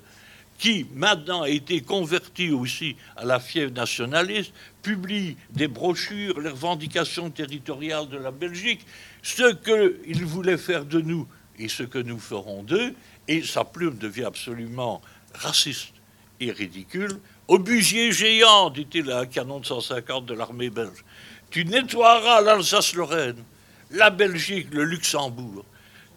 qui 0.61 0.85
maintenant 0.93 1.41
a 1.41 1.49
été 1.49 1.81
converti 1.81 2.51
aussi 2.51 2.95
à 3.17 3.25
la 3.25 3.39
fièvre 3.39 3.73
nationaliste, 3.73 4.53
publie 4.83 5.35
des 5.49 5.67
brochures, 5.67 6.39
les 6.39 6.51
revendications 6.51 7.31
territoriales 7.31 8.07
de 8.09 8.17
la 8.17 8.29
Belgique, 8.29 8.85
ce 9.23 9.55
qu'il 9.55 10.23
voulait 10.23 10.59
faire 10.59 10.85
de 10.85 11.01
nous 11.01 11.27
et 11.57 11.67
ce 11.67 11.81
que 11.81 11.97
nous 11.97 12.19
ferons 12.19 12.61
d'eux, 12.61 12.93
et 13.27 13.41
sa 13.41 13.65
plume 13.65 13.97
devient 13.97 14.25
absolument 14.25 15.01
raciste 15.33 15.93
et 16.39 16.51
ridicule. 16.51 17.19
Au 17.47 17.57
busier 17.57 18.11
géant, 18.11 18.69
dit-il 18.69 19.09
à 19.11 19.21
un 19.21 19.25
canon 19.25 19.61
de 19.61 19.65
150 19.65 20.27
de 20.27 20.35
l'armée 20.35 20.69
belge, 20.69 21.03
tu 21.49 21.65
nettoieras 21.65 22.41
l'Alsace-Lorraine, 22.41 23.43
la 23.89 24.11
Belgique, 24.11 24.67
le 24.71 24.83
Luxembourg. 24.83 25.65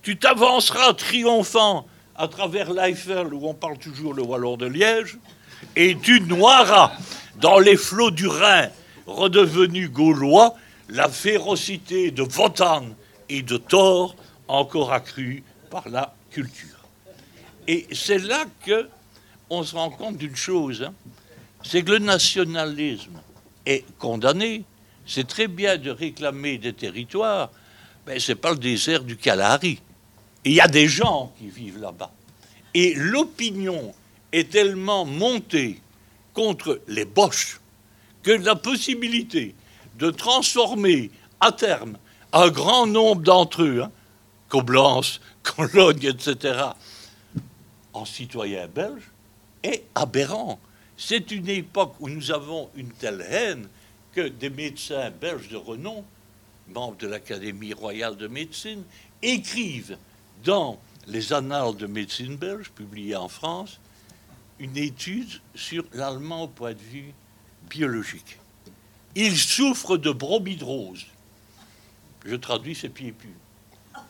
Tu 0.03 0.19
t'avanceras 0.19 0.93
triomphant 0.93 1.87
à 2.17 2.29
travers 2.29 2.73
l'Eiffel, 2.73 3.33
où 3.33 3.49
on 3.49 3.55
parle 3.55 3.79
toujours 3.79 4.15
le 4.15 4.23
wallon 4.23 4.57
de 4.57 4.67
Liège, 4.67 5.19
et 5.77 5.97
tu 6.01 6.21
noieras 6.21 6.93
dans 7.37 7.59
les 7.59 7.77
flots 7.77 8.11
du 8.11 8.27
Rhin, 8.27 8.69
redevenu 9.07 9.89
gaulois, 9.89 10.55
la 10.89 11.09
férocité 11.09 12.11
de 12.11 12.23
Wotan 12.23 12.85
et 13.29 13.43
de 13.43 13.57
Thor, 13.57 14.15
encore 14.49 14.93
accrue 14.93 15.43
par 15.71 15.89
la 15.89 16.15
culture. 16.31 16.69
Et 17.67 17.87
c'est 17.93 18.19
là 18.19 18.45
que 18.65 18.89
on 19.51 19.63
se 19.63 19.75
rend 19.75 19.91
compte 19.91 20.17
d'une 20.17 20.37
chose, 20.37 20.83
hein. 20.83 20.95
c'est 21.63 21.83
que 21.83 21.93
le 21.93 21.99
nationalisme 21.99 23.21
est 23.67 23.85
condamné. 23.99 24.65
C'est 25.07 25.27
très 25.27 25.49
bien 25.49 25.77
de 25.77 25.91
réclamer 25.91 26.59
des 26.59 26.73
territoires, 26.73 27.51
mais 28.07 28.19
ce 28.19 28.33
n'est 28.33 28.37
pas 28.37 28.53
le 28.53 28.59
désert 28.59 29.05
du 29.05 29.17
Kalahari. 29.17 29.81
Il 30.45 30.53
y 30.53 30.61
a 30.61 30.69
des 30.69 30.89
gens 30.89 31.33
qui 31.39 31.49
vivent 31.49 31.81
là-bas. 31.81 32.13
Et 32.75 32.95
l'opinion 32.95 33.95
est 34.33 34.51
tellement 34.51 35.05
montée 35.05 35.81
contre 36.35 36.81
les 36.89 37.05
Boches 37.05 37.61
que 38.23 38.33
la 38.33 38.57
possibilité 38.57 39.55
de 39.99 40.11
transformer 40.11 41.11
à 41.41 41.53
terme 41.53 41.97
un 42.33 42.49
grand 42.49 42.87
nombre 42.87 43.23
d'entre 43.23 43.63
eux, 43.63 43.83
hein, 43.83 43.93
Coblence, 44.49 45.21
Cologne, 45.43 46.05
etc., 46.05 46.59
en 47.93 48.05
citoyens 48.05 48.67
belges 48.67 49.11
est 49.63 49.85
aberrant. 49.95 50.59
C'est 50.97 51.31
une 51.31 51.49
époque 51.49 51.95
où 52.01 52.09
nous 52.09 52.33
avons 52.33 52.71
une 52.75 52.91
telle 52.91 53.25
haine 53.29 53.69
que 54.13 54.29
des 54.29 54.51
médecins 54.51 55.11
belges 55.11 55.49
de 55.49 55.57
renom, 55.57 56.05
membres 56.69 56.97
de 56.97 57.07
l'Académie 57.07 57.73
royale 57.73 58.17
de 58.17 58.27
médecine, 58.27 58.83
écrivent 59.23 59.97
dans 60.43 60.81
les 61.07 61.33
Annales 61.33 61.77
de 61.77 61.87
médecine 61.87 62.39
publiées 62.75 63.17
en 63.17 63.29
France, 63.29 63.79
une 64.59 64.77
étude 64.77 65.29
sur 65.55 65.85
l'allemand 65.93 66.45
au 66.45 66.49
point 66.49 66.73
de 66.73 66.79
vue 66.79 67.13
biologique. 67.69 68.39
Il 69.15 69.37
souffre 69.37 69.97
de 69.97 70.11
bromidrose, 70.11 71.07
je 72.25 72.35
traduis 72.37 72.75
ses 72.75 72.89
pieds 72.89 73.13
pus, 73.13 73.37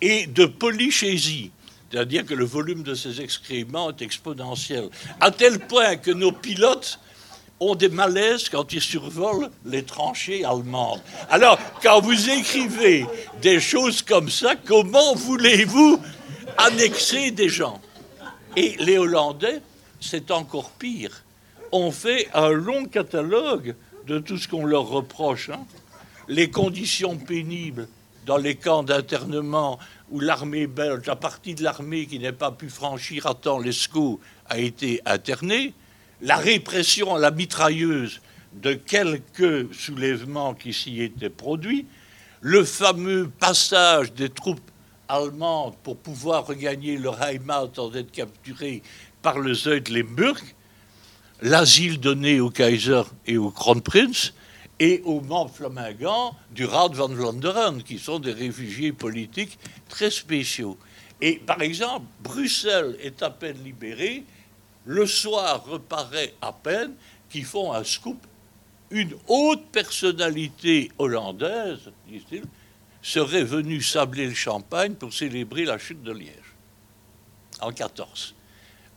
et 0.01 0.27
de 0.27 0.47
polychésie, 0.47 1.51
c'est-à-dire 1.91 2.25
que 2.25 2.35
le 2.35 2.45
volume 2.45 2.83
de 2.83 2.95
ces 2.95 3.21
excréments 3.21 3.91
est 3.91 4.03
exponentiel, 4.03 4.89
à 5.21 5.31
tel 5.31 5.59
point 5.67 5.97
que 5.97 6.11
nos 6.11 6.33
pilotes 6.33 6.99
ont 7.65 7.75
des 7.75 7.89
malaises 7.89 8.49
quand 8.49 8.73
ils 8.73 8.81
survolent 8.81 9.51
les 9.65 9.85
tranchées 9.85 10.45
allemandes. 10.45 11.01
Alors, 11.31 11.59
quand 11.83 12.01
vous 12.01 12.31
écrivez 12.31 13.07
des 13.41 13.61
choses 13.61 14.03
comme 14.03 14.29
ça, 14.29 14.55
comment 14.57 15.15
voulez-vous 15.15 16.01
annexer 16.59 17.31
des 17.31 17.49
gens? 17.49 17.81
Et 18.57 18.77
les 18.79 18.99
Hollandais, 18.99 19.61
c'est 20.01 20.31
encore 20.31 20.71
pire. 20.71 21.25
On 21.73 21.91
fait 21.91 22.29
un 22.35 22.51
long 22.51 22.85
catalogue 22.85 23.75
de 24.07 24.19
tout 24.19 24.37
ce 24.37 24.47
qu'on 24.47 24.65
leur 24.65 24.87
reproche. 24.87 25.49
Hein. 25.49 25.65
Les 26.29 26.51
conditions 26.51 27.17
pénibles 27.17 27.89
dans 28.27 28.37
les 28.37 28.55
camps 28.55 28.83
d'internement 28.83 29.79
où 30.11 30.21
l'armée 30.21 30.67
belge, 30.67 31.07
la 31.07 31.17
partie 31.17 31.55
de 31.55 31.63
l'armée 31.63 32.07
qui 32.07 32.19
n'a 32.19 32.33
pas 32.33 32.51
pu 32.51 32.69
franchir 32.69 33.27
à 33.27 33.35
temps 33.35 33.59
l'Escaut, 33.59 34.21
a 34.49 34.59
été 34.59 35.01
internée, 35.07 35.75
la 36.25 36.37
répression 36.37 37.15
à 37.15 37.19
la 37.19 37.31
mitrailleuse 37.31 38.21
de 38.55 38.73
quelques 38.73 39.73
soulèvements 39.75 40.55
qui 40.55 40.73
s'y 40.73 41.03
étaient 41.03 41.29
produits, 41.29 41.87
le 42.41 42.65
fameux 42.65 43.29
passage 43.29 44.13
des 44.15 44.31
troupes 44.31 44.71
allemandes 45.09 45.75
pour 45.83 45.99
pouvoir 45.99 46.47
regagner 46.47 46.97
leur 46.97 47.23
Heimat 47.23 47.69
sans 47.75 47.95
être 47.95 48.11
capturés 48.11 48.83
par 49.21 49.39
le 49.39 49.53
Zuidlimburg, 49.53 50.41
l'asile 51.43 52.01
donné 52.01 52.41
au 52.41 52.49
Kaiser 52.49 53.03
et 53.27 53.37
au 53.37 53.51
Kronprinz, 53.51 54.33
et 54.81 55.03
aux 55.05 55.21
membres 55.21 55.55
flamingants 55.55 56.35
du 56.51 56.65
Raad 56.65 56.95
van 56.95 57.09
Vlaanderen, 57.09 57.83
qui 57.83 57.99
sont 57.99 58.19
des 58.19 58.33
réfugiés 58.33 58.93
politiques 58.93 59.59
très 59.89 60.11
spéciaux. 60.11 60.79
Et 61.21 61.37
par 61.37 61.61
exemple, 61.61 62.07
Bruxelles 62.23 62.97
est 63.01 63.23
à 63.23 63.31
peine 63.31 63.63
libérée, 63.63 64.25
le 64.85 65.07
soir 65.07 65.65
reparaît 65.65 66.35
à 66.41 66.53
peine, 66.53 66.95
qu'ils 67.31 67.45
font 67.45 67.73
un 67.73 67.85
scoop. 67.85 68.19
Une 68.91 69.15
haute 69.29 69.67
personnalité 69.73 70.91
hollandaise, 70.99 71.91
disent-ils, 72.07 72.45
serait 73.03 73.45
venue 73.45 73.83
sabler 73.83 74.27
le 74.27 74.35
champagne 74.35 74.95
pour 74.95 75.13
célébrer 75.13 75.65
la 75.65 75.79
chute 75.79 76.03
de 76.03 76.13
Liège, 76.13 76.55
en 77.61 77.73
14. 77.73 78.35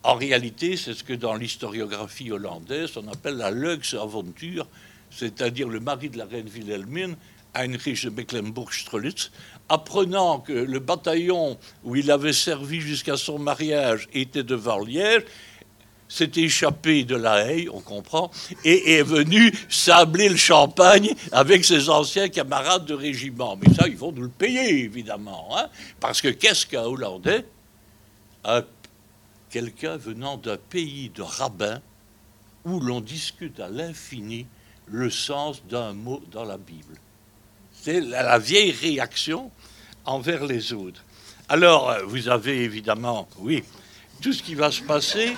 En 0.04 0.16
réalité, 0.16 0.78
c'est 0.78 0.94
ce 0.94 1.04
que 1.04 1.14
dans 1.14 1.36
l'historiographie 1.36 2.32
hollandaise 2.32 2.92
on 2.96 3.08
appelle 3.10 3.36
la 3.38 3.52
Lux 3.52 3.94
Aventure, 3.96 4.68
c'est-à-dire 5.10 5.68
le 5.68 5.80
mari 5.80 6.10
de 6.10 6.18
la 6.18 6.26
reine 6.26 6.48
Wilhelmine, 6.48 7.18
Heinrich 7.54 8.06
de 8.06 8.10
Mecklenburg-Strelitz, 8.12 9.32
apprenant 9.68 10.40
que 10.40 10.54
le 10.54 10.80
bataillon 10.80 11.58
où 11.84 11.96
il 11.96 12.12
avait 12.12 12.34
servi 12.34 12.80
jusqu'à 12.80 13.18
son 13.18 13.40
mariage 13.40 14.08
était 14.14 14.44
devant 14.44 14.80
Liège, 14.80 15.24
s'est 16.10 16.32
échappé 16.36 17.04
de 17.04 17.16
la 17.16 17.52
haie, 17.52 17.68
on 17.72 17.82
comprend, 17.82 18.32
et 18.64 18.94
est 18.94 19.04
venu 19.04 19.52
sabler 19.70 20.30
le 20.30 20.38
champagne 20.38 21.14
avec 21.32 21.66
ses 21.66 21.90
anciens 21.90 22.30
camarades 22.30 22.86
de 22.86 22.94
régiment. 22.94 23.58
Mais 23.58 23.74
ça, 23.74 23.88
ils 23.88 23.98
vont 23.98 24.12
nous 24.12 24.24
le 24.24 24.30
payer, 24.30 24.84
évidemment. 24.84 25.58
Hein, 25.58 25.68
parce 26.00 26.22
que 26.22 26.30
qu'est-ce 26.30 26.66
qu'un 26.66 26.84
Hollandais? 26.84 27.46
Quelqu'un 29.50 29.98
venant 29.98 30.38
d'un 30.38 30.58
pays 30.58 31.10
de 31.14 31.22
rabbins 31.22 31.82
où 32.66 32.80
l'on 32.80 33.02
discute 33.02 33.60
à 33.60 33.70
l'infini 33.70 34.46
le 34.88 35.10
sens 35.10 35.64
d'un 35.70 35.94
mot 35.94 36.22
dans 36.32 36.44
la 36.44 36.58
Bible. 36.58 36.96
C'est 37.74 38.02
la, 38.02 38.38
vieille 38.40 38.72
réaction 38.72 39.52
envers 40.06 40.46
les 40.46 40.74
autres. 40.74 41.04
Alors, 41.50 41.90
euh, 41.90 42.04
vous 42.06 42.28
avez 42.28 42.64
évidemment, 42.64 43.28
oui, 43.40 43.64
tout 44.22 44.34
ce 44.34 44.42
qui 44.42 44.56
va 44.56 44.72
se 44.72 44.82
passer. 44.82 45.36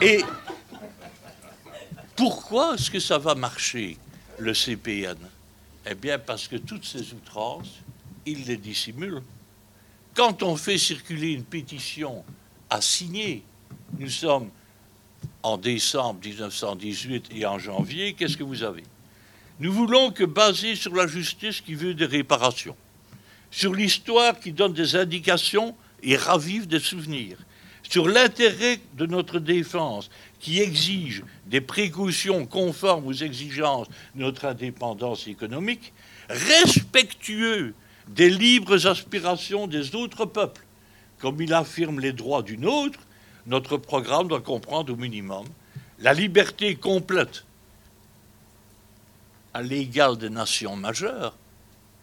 Et 0.00 0.22
pourquoi 2.16 2.74
est-ce 2.74 2.90
que 2.90 3.00
ça 3.00 3.18
va 3.18 3.34
marcher, 3.34 3.96
le 4.38 4.54
CPN 4.54 5.18
Eh 5.86 5.94
bien, 5.94 6.18
parce 6.18 6.48
que 6.48 6.56
toutes 6.56 6.84
ces 6.84 7.12
outrances, 7.12 7.80
il 8.26 8.44
les 8.44 8.56
dissimule. 8.56 9.22
Quand 10.14 10.42
on 10.42 10.56
fait 10.56 10.78
circuler 10.78 11.32
une 11.32 11.44
pétition 11.44 12.24
à 12.68 12.80
signer, 12.80 13.42
nous 13.98 14.10
sommes 14.10 14.50
en 15.42 15.56
décembre 15.56 16.20
1918 16.24 17.30
et 17.34 17.46
en 17.46 17.58
janvier, 17.58 18.14
qu'est-ce 18.14 18.36
que 18.36 18.44
vous 18.44 18.62
avez? 18.62 18.84
Nous 19.58 19.72
voulons 19.72 20.10
que, 20.10 20.24
basé 20.24 20.74
sur 20.74 20.94
la 20.94 21.06
justice 21.06 21.60
qui 21.60 21.74
veut 21.74 21.94
des 21.94 22.06
réparations, 22.06 22.76
sur 23.50 23.74
l'histoire 23.74 24.38
qui 24.38 24.52
donne 24.52 24.72
des 24.72 24.96
indications 24.96 25.74
et 26.02 26.16
ravive 26.16 26.66
des 26.66 26.80
souvenirs, 26.80 27.38
sur 27.82 28.08
l'intérêt 28.08 28.80
de 28.96 29.06
notre 29.06 29.38
défense 29.38 30.10
qui 30.40 30.60
exige 30.60 31.24
des 31.46 31.60
précautions 31.60 32.46
conformes 32.46 33.06
aux 33.06 33.12
exigences 33.12 33.88
de 34.14 34.22
notre 34.22 34.46
indépendance 34.46 35.26
économique, 35.26 35.92
respectueux 36.28 37.74
des 38.08 38.30
libres 38.30 38.86
aspirations 38.86 39.66
des 39.66 39.94
autres 39.94 40.24
peuples, 40.24 40.64
comme 41.18 41.40
il 41.40 41.52
affirme 41.54 42.00
les 42.00 42.12
droits 42.12 42.42
d'une 42.42 42.66
autre, 42.66 42.98
notre 43.46 43.76
programme 43.76 44.28
doit 44.28 44.40
comprendre 44.40 44.92
au 44.92 44.96
minimum 44.96 45.44
la 45.98 46.12
liberté 46.14 46.74
complète 46.74 47.44
à 49.54 49.62
l'égal 49.62 50.16
des 50.16 50.30
nations 50.30 50.76
majeures, 50.76 51.36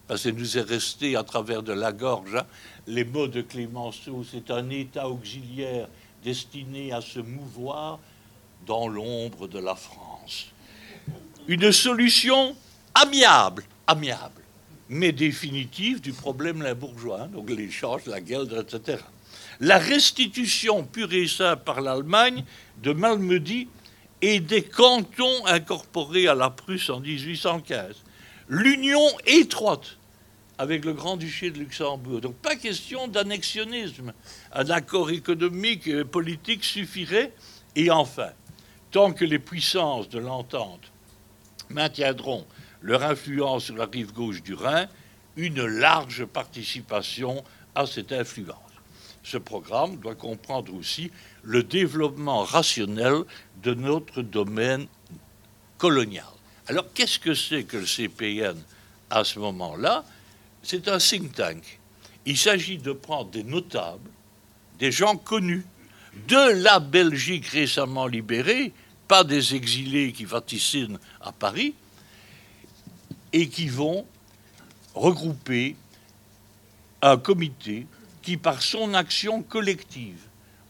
parce 0.10 0.24
qu'il 0.24 0.34
nous 0.34 0.58
est 0.58 0.64
resté 0.64 1.16
à 1.16 1.24
travers 1.24 1.62
de 1.62 1.72
la 1.72 1.92
gorge 1.92 2.36
hein, 2.36 2.46
les 2.88 3.06
mots 3.06 3.28
de 3.28 3.42
Clémenceau, 3.42 4.26
c'est 4.30 4.50
un 4.50 4.68
État 4.72 5.08
auxiliaire 5.08 5.88
destiné 6.24 6.92
à 6.92 7.00
se 7.00 7.20
mouvoir 7.20 8.00
dans 8.66 8.88
l'ombre 8.88 9.48
de 9.48 9.60
la 9.60 9.76
France. 9.76 10.48
Une 11.48 11.72
solution 11.72 12.56
amiable, 12.96 13.64
amiable, 13.86 14.42
mais 14.90 15.12
définitive 15.12 16.02
du 16.02 16.12
problème 16.12 16.74
bourgeois, 16.74 17.22
hein, 17.22 17.28
donc 17.28 17.52
l'échange, 17.52 18.08
la 18.08 18.20
guerre, 18.20 18.46
etc. 18.60 19.04
La 19.60 19.78
restitution 19.78 20.86
pure 20.86 21.14
et 21.14 21.28
simple 21.28 21.64
par 21.64 21.82
l'Allemagne 21.82 22.44
de 22.82 22.94
Malmedy 22.94 23.68
et 24.24 24.40
des 24.40 24.64
cantons 24.64 25.46
incorporés 25.46 26.28
à 26.28 26.34
la 26.34 26.50
Prusse 26.50 26.90
en 26.90 27.00
1815. 27.00 27.96
L'union 28.50 29.08
étroite 29.28 29.99
avec 30.60 30.84
le 30.84 30.92
Grand-Duché 30.92 31.52
de 31.52 31.60
Luxembourg. 31.60 32.20
Donc 32.20 32.36
pas 32.36 32.58
question 32.58 33.08
d'annexionnisme. 33.08 34.12
Un 34.52 34.70
accord 34.70 35.10
économique 35.10 35.88
et 35.88 36.04
politique 36.04 36.66
suffirait. 36.66 37.32
Et 37.78 37.90
enfin, 37.90 38.32
tant 38.92 39.14
que 39.14 39.24
les 39.24 39.40
puissances 39.40 40.10
de 40.10 40.20
l'entente 40.20 40.92
maintiendront 41.70 42.46
leur 42.82 43.04
influence 43.04 43.66
sur 43.66 43.78
la 43.78 43.86
rive 43.86 44.12
gauche 44.12 44.44
du 44.44 44.54
Rhin, 44.54 44.88
une 45.38 45.66
large 45.66 46.26
participation 46.26 47.42
à 47.74 47.86
cette 47.86 48.12
influence. 48.12 48.58
Ce 49.24 49.38
programme 49.38 49.96
doit 49.98 50.16
comprendre 50.16 50.74
aussi 50.74 51.10
le 51.44 51.64
développement 51.64 52.44
rationnel 52.44 53.24
de 53.64 53.74
notre 53.74 54.22
domaine 54.22 54.88
colonial. 55.78 56.26
Alors, 56.68 56.86
qu'est-ce 56.94 57.20
que 57.20 57.34
c'est 57.34 57.64
que 57.64 57.78
le 57.78 57.86
CPN 57.86 58.58
à 59.10 59.24
ce 59.24 59.40
moment-là? 59.40 60.04
C'est 60.64 60.88
un 60.88 60.98
think 60.98 61.34
tank. 61.34 61.80
Il 62.26 62.38
s'agit 62.38 62.78
de 62.78 62.92
prendre 62.92 63.32
des 63.32 63.44
notables, 63.44 64.10
des 64.78 64.92
gens 64.92 65.16
connus 65.16 65.66
de 66.28 66.64
la 66.64 66.80
Belgique 66.80 67.48
récemment 67.48 68.08
libérée, 68.08 68.74
pas 69.08 69.24
des 69.24 69.56
exilés 69.56 70.12
qui 70.12 70.26
vaticinent 70.26 71.00
à 71.22 71.32
Paris, 71.32 71.74
et 73.32 73.48
qui 73.48 73.68
vont 73.68 74.06
regrouper 74.94 75.76
un 77.02 77.18
comité 77.18 77.88
qui, 78.22 78.38
par 78.38 78.62
son 78.62 78.94
action 78.94 79.42
collective, 79.42 80.29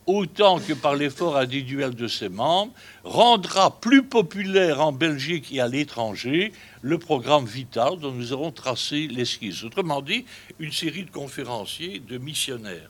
autant 0.10 0.58
que 0.60 0.74
par 0.74 0.96
l'effort 0.96 1.38
individuel 1.38 1.94
de 1.94 2.08
ses 2.08 2.30
membres, 2.30 2.74
rendra 3.04 3.80
plus 3.80 4.02
populaire 4.02 4.82
en 4.82 4.92
Belgique 4.92 5.54
et 5.54 5.62
à 5.62 5.68
l'étranger 5.68 6.52
le 6.82 6.98
programme 6.98 7.46
vital 7.46 8.00
dont 8.00 8.12
nous 8.12 8.34
avons 8.34 8.52
tracé 8.52 9.08
l'esquisse. 9.08 9.64
Autrement 9.64 10.02
dit, 10.02 10.26
une 10.58 10.72
série 10.72 11.04
de 11.04 11.12
conférenciers, 11.12 12.00
de 12.00 12.18
missionnaires. 12.18 12.90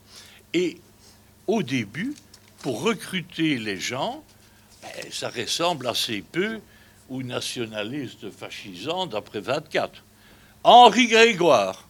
Et 0.54 0.78
au 1.46 1.62
début, 1.62 2.16
pour 2.60 2.84
recruter 2.84 3.58
les 3.58 3.78
gens, 3.78 4.24
ben, 4.82 5.12
ça 5.12 5.30
ressemble 5.30 5.88
assez 5.88 6.22
peu 6.22 6.62
aux 7.10 7.22
nationalistes 7.22 8.32
fascisants 8.32 9.08
d'après 9.08 9.42
24. 9.42 10.06
Henri 10.64 11.08
Grégoire, 11.08 11.86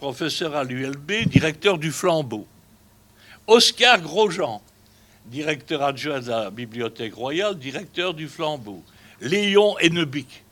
professeur 0.00 0.56
à 0.56 0.64
l'ULB, 0.64 1.28
directeur 1.28 1.78
du 1.78 1.92
Flambeau. 1.92 2.48
Oscar 3.48 4.00
Grosjean, 4.00 4.60
directeur 5.26 5.82
adjoint 5.82 6.18
de 6.18 6.28
la 6.28 6.50
Bibliothèque 6.50 7.14
royale, 7.14 7.56
directeur 7.56 8.12
du 8.12 8.26
Flambeau. 8.26 8.82
Léon 9.20 9.78
Hennebic, 9.78 10.42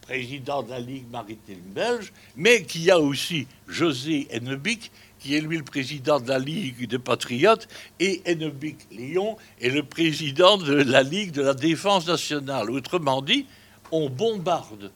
président 0.00 0.62
de 0.62 0.70
la 0.70 0.80
Ligue 0.80 1.10
maritime 1.10 1.60
belge, 1.74 2.10
mais 2.36 2.62
qui 2.62 2.90
a 2.90 2.98
aussi 2.98 3.46
José 3.66 4.28
Hennebic, 4.30 4.90
qui 5.18 5.36
est 5.36 5.42
lui 5.42 5.58
le 5.58 5.62
président 5.62 6.20
de 6.20 6.28
la 6.28 6.38
Ligue 6.38 6.88
des 6.88 6.98
Patriotes, 6.98 7.68
et 8.00 8.22
Hennebic 8.24 8.78
Léon 8.92 9.36
est 9.60 9.68
le 9.68 9.82
président 9.82 10.56
de 10.56 10.72
la 10.72 11.02
Ligue 11.02 11.32
de 11.32 11.42
la 11.42 11.52
Défense 11.54 12.06
nationale. 12.06 12.70
Autrement 12.70 13.20
dit, 13.20 13.44
on 13.92 14.08
bombarde 14.08 14.90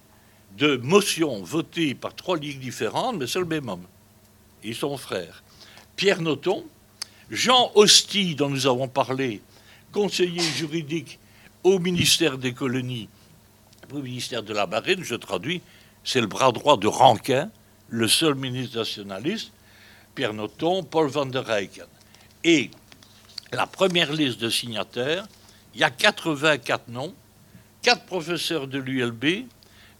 de 0.56 0.76
motions 0.76 1.42
votées 1.42 1.94
par 1.94 2.14
trois 2.14 2.38
ligues 2.38 2.60
différentes, 2.60 3.18
mais 3.18 3.26
c'est 3.26 3.40
le 3.40 3.44
même 3.44 3.68
homme. 3.68 3.86
Ils 4.64 4.74
sont 4.74 4.96
frères. 4.96 5.42
Pierre 5.96 6.22
Noton, 6.22 6.64
Jean 7.32 7.72
Hosty, 7.74 8.34
dont 8.34 8.50
nous 8.50 8.66
avons 8.66 8.88
parlé, 8.88 9.40
conseiller 9.90 10.42
juridique 10.42 11.18
au 11.64 11.78
ministère 11.78 12.36
des 12.36 12.52
colonies, 12.52 13.08
au 13.90 14.02
ministère 14.02 14.42
de 14.42 14.52
la 14.52 14.66
Marine, 14.66 15.02
je 15.02 15.14
traduis, 15.14 15.62
c'est 16.04 16.20
le 16.20 16.26
bras 16.26 16.52
droit 16.52 16.76
de 16.76 16.86
Rankin, 16.86 17.50
le 17.88 18.06
seul 18.06 18.34
ministre 18.34 18.76
nationaliste, 18.76 19.50
Pierre 20.14 20.34
Noton, 20.34 20.82
Paul 20.82 21.08
van 21.08 21.24
der 21.24 21.48
Eycken. 21.48 21.86
Et 22.44 22.70
la 23.50 23.66
première 23.66 24.12
liste 24.12 24.38
de 24.38 24.50
signataires, 24.50 25.26
il 25.74 25.80
y 25.80 25.84
a 25.84 25.90
84 25.90 26.88
noms, 26.88 27.14
4 27.80 28.04
professeurs 28.04 28.66
de 28.66 28.76
l'ULB, 28.78 29.46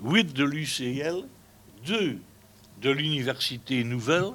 8 0.04 0.34
de 0.34 0.44
l'UCL, 0.44 1.24
2 1.86 2.18
de 2.82 2.90
l'Université 2.90 3.84
Nouvelle, 3.84 4.32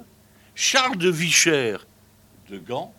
Charles 0.56 0.98
de 0.98 1.10
Vicher 1.10 1.76
de 2.50 2.58
Gand, 2.58 2.92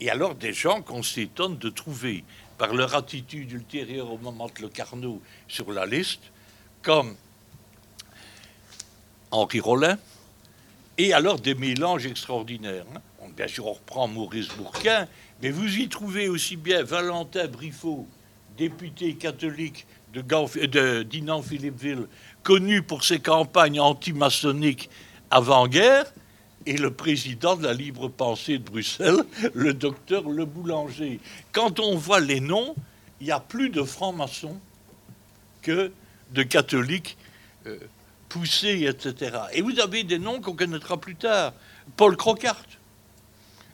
et 0.00 0.10
alors 0.10 0.34
des 0.34 0.52
gens 0.52 0.82
qu'on 0.82 1.02
s'étonne 1.02 1.58
de 1.58 1.68
trouver 1.68 2.24
par 2.58 2.74
leur 2.74 2.94
attitude 2.94 3.52
ultérieure 3.52 4.12
au 4.12 4.18
moment 4.18 4.46
de 4.46 4.62
le 4.62 4.68
Carnot 4.68 5.20
sur 5.48 5.72
la 5.72 5.86
liste, 5.86 6.20
comme 6.82 7.16
Henri 9.30 9.60
Rollin, 9.60 9.98
et 10.98 11.12
alors 11.12 11.40
des 11.40 11.54
mélanges 11.54 12.06
extraordinaires. 12.06 12.84
Hein. 12.94 13.28
Bien 13.36 13.48
sûr, 13.48 13.66
on 13.66 13.72
reprend 13.72 14.08
Maurice 14.08 14.48
Bourquin, 14.48 15.06
mais 15.42 15.50
vous 15.50 15.78
y 15.78 15.88
trouvez 15.88 16.28
aussi 16.28 16.56
bien 16.56 16.82
Valentin 16.82 17.46
Briffaut, 17.46 18.06
député 18.58 19.14
catholique 19.14 19.86
de, 20.12 20.20
de 20.66 21.02
Dinan-Philippeville, 21.02 22.06
connu 22.42 22.82
pour 22.82 23.04
ses 23.04 23.20
campagnes 23.20 23.80
anti-maçonniques 23.80 24.90
avant-guerre, 25.30 26.12
et 26.66 26.76
le 26.76 26.90
président 26.90 27.56
de 27.56 27.64
la 27.64 27.72
libre 27.72 28.08
pensée 28.08 28.58
de 28.58 28.64
Bruxelles, 28.64 29.24
le 29.54 29.72
docteur 29.72 30.28
Le 30.28 30.44
Boulanger. 30.44 31.20
Quand 31.52 31.80
on 31.80 31.96
voit 31.96 32.20
les 32.20 32.40
noms, 32.40 32.74
il 33.20 33.26
y 33.26 33.30
a 33.30 33.40
plus 33.40 33.70
de 33.70 33.82
francs-maçons 33.82 34.58
que 35.62 35.92
de 36.32 36.42
catholiques 36.42 37.16
euh, 37.66 37.78
poussés, 38.28 38.86
etc. 38.88 39.38
Et 39.52 39.62
vous 39.62 39.78
avez 39.80 40.04
des 40.04 40.18
noms 40.18 40.40
qu'on 40.40 40.54
connaîtra 40.54 40.98
plus 40.98 41.16
tard. 41.16 41.52
Paul 41.96 42.16
Crocart, 42.16 42.64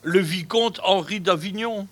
le 0.02 0.20
vicomte 0.20 0.80
Henri 0.82 1.20
d'Avignon, 1.20 1.86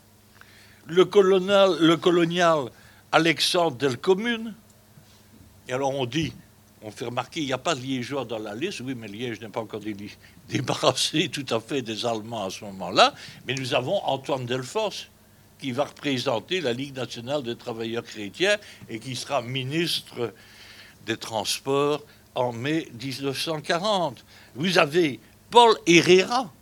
le 0.86 1.04
colonial, 1.04 1.76
le 1.80 1.96
colonial 1.96 2.70
Alexandre 3.12 3.76
Delcommune. 3.76 4.54
Et 5.68 5.72
alors 5.72 5.90
on 5.90 6.06
dit, 6.06 6.32
on 6.82 6.90
fait 6.90 7.06
remarquer, 7.06 7.40
il 7.40 7.46
n'y 7.46 7.52
a 7.52 7.58
pas 7.58 7.74
de 7.74 7.80
liégeois 7.80 8.24
dans 8.24 8.38
la 8.38 8.54
liste. 8.54 8.80
Oui, 8.80 8.94
mais 8.94 9.08
Liège 9.08 9.40
n'est 9.40 9.48
pas 9.48 9.60
encore 9.60 9.80
débarrassé 10.48 11.28
tout 11.32 11.46
à 11.50 11.60
fait 11.60 11.82
des 11.82 12.06
Allemands 12.06 12.46
à 12.46 12.50
ce 12.50 12.64
moment-là. 12.64 13.14
Mais 13.46 13.54
nous 13.54 13.74
avons 13.74 14.02
Antoine 14.04 14.46
Delfos, 14.46 15.08
qui 15.58 15.72
va 15.72 15.84
représenter 15.84 16.60
la 16.60 16.72
Ligue 16.72 16.96
nationale 16.96 17.42
des 17.42 17.56
travailleurs 17.56 18.04
chrétiens 18.04 18.56
et 18.88 18.98
qui 18.98 19.16
sera 19.16 19.42
ministre 19.42 20.32
des 21.06 21.16
Transports 21.16 22.02
en 22.34 22.52
mai 22.52 22.88
1940. 23.00 24.24
Vous 24.54 24.78
avez 24.78 25.20
Paul 25.50 25.76
Herrera, 25.86 26.52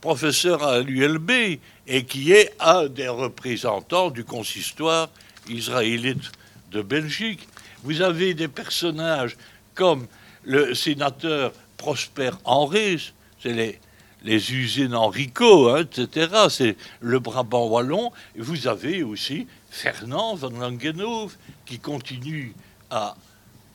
professeur 0.00 0.62
à 0.62 0.80
l'ULB, 0.80 1.58
et 1.86 2.04
qui 2.04 2.32
est 2.32 2.54
un 2.60 2.86
des 2.86 3.08
représentants 3.08 4.10
du 4.10 4.24
consistoire 4.24 5.10
israélite 5.48 6.30
de 6.70 6.82
Belgique. 6.82 7.48
Vous 7.82 8.02
avez 8.02 8.34
des 8.34 8.48
personnages 8.48 9.36
comme 9.74 10.06
le 10.44 10.74
sénateur 10.74 11.52
Prosper 11.78 12.32
Henri, 12.44 13.12
c'est 13.40 13.78
les, 14.22 14.52
usines 14.52 14.94
Enrico, 14.94 15.70
hein, 15.70 15.84
etc. 15.84 16.48
C'est 16.50 16.76
le 17.00 17.18
Brabant 17.20 17.68
wallon. 17.68 18.12
Et 18.36 18.42
vous 18.42 18.66
avez 18.66 19.02
aussi 19.02 19.46
Fernand 19.70 20.34
van 20.34 20.50
Langenhove 20.50 21.36
qui 21.64 21.78
continue 21.78 22.52
à 22.90 23.16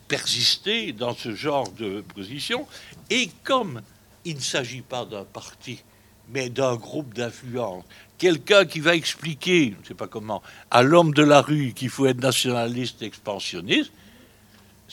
persister 0.07 0.91
dans 0.91 1.15
ce 1.15 1.33
genre 1.33 1.71
de 1.71 2.01
position. 2.13 2.67
Et 3.09 3.31
comme 3.43 3.81
il 4.25 4.35
ne 4.35 4.41
s'agit 4.41 4.81
pas 4.81 5.05
d'un 5.05 5.23
parti, 5.23 5.81
mais 6.29 6.49
d'un 6.49 6.75
groupe 6.75 7.13
d'influence, 7.13 7.83
quelqu'un 8.17 8.65
qui 8.65 8.79
va 8.79 8.95
expliquer, 8.95 9.73
je 9.75 9.81
ne 9.81 9.87
sais 9.87 9.93
pas 9.93 10.07
comment, 10.07 10.41
à 10.71 10.83
l'homme 10.83 11.13
de 11.13 11.23
la 11.23 11.41
rue 11.41 11.73
qu'il 11.73 11.89
faut 11.89 12.05
être 12.05 12.21
nationaliste 12.21 13.01
expansionniste, 13.01 13.91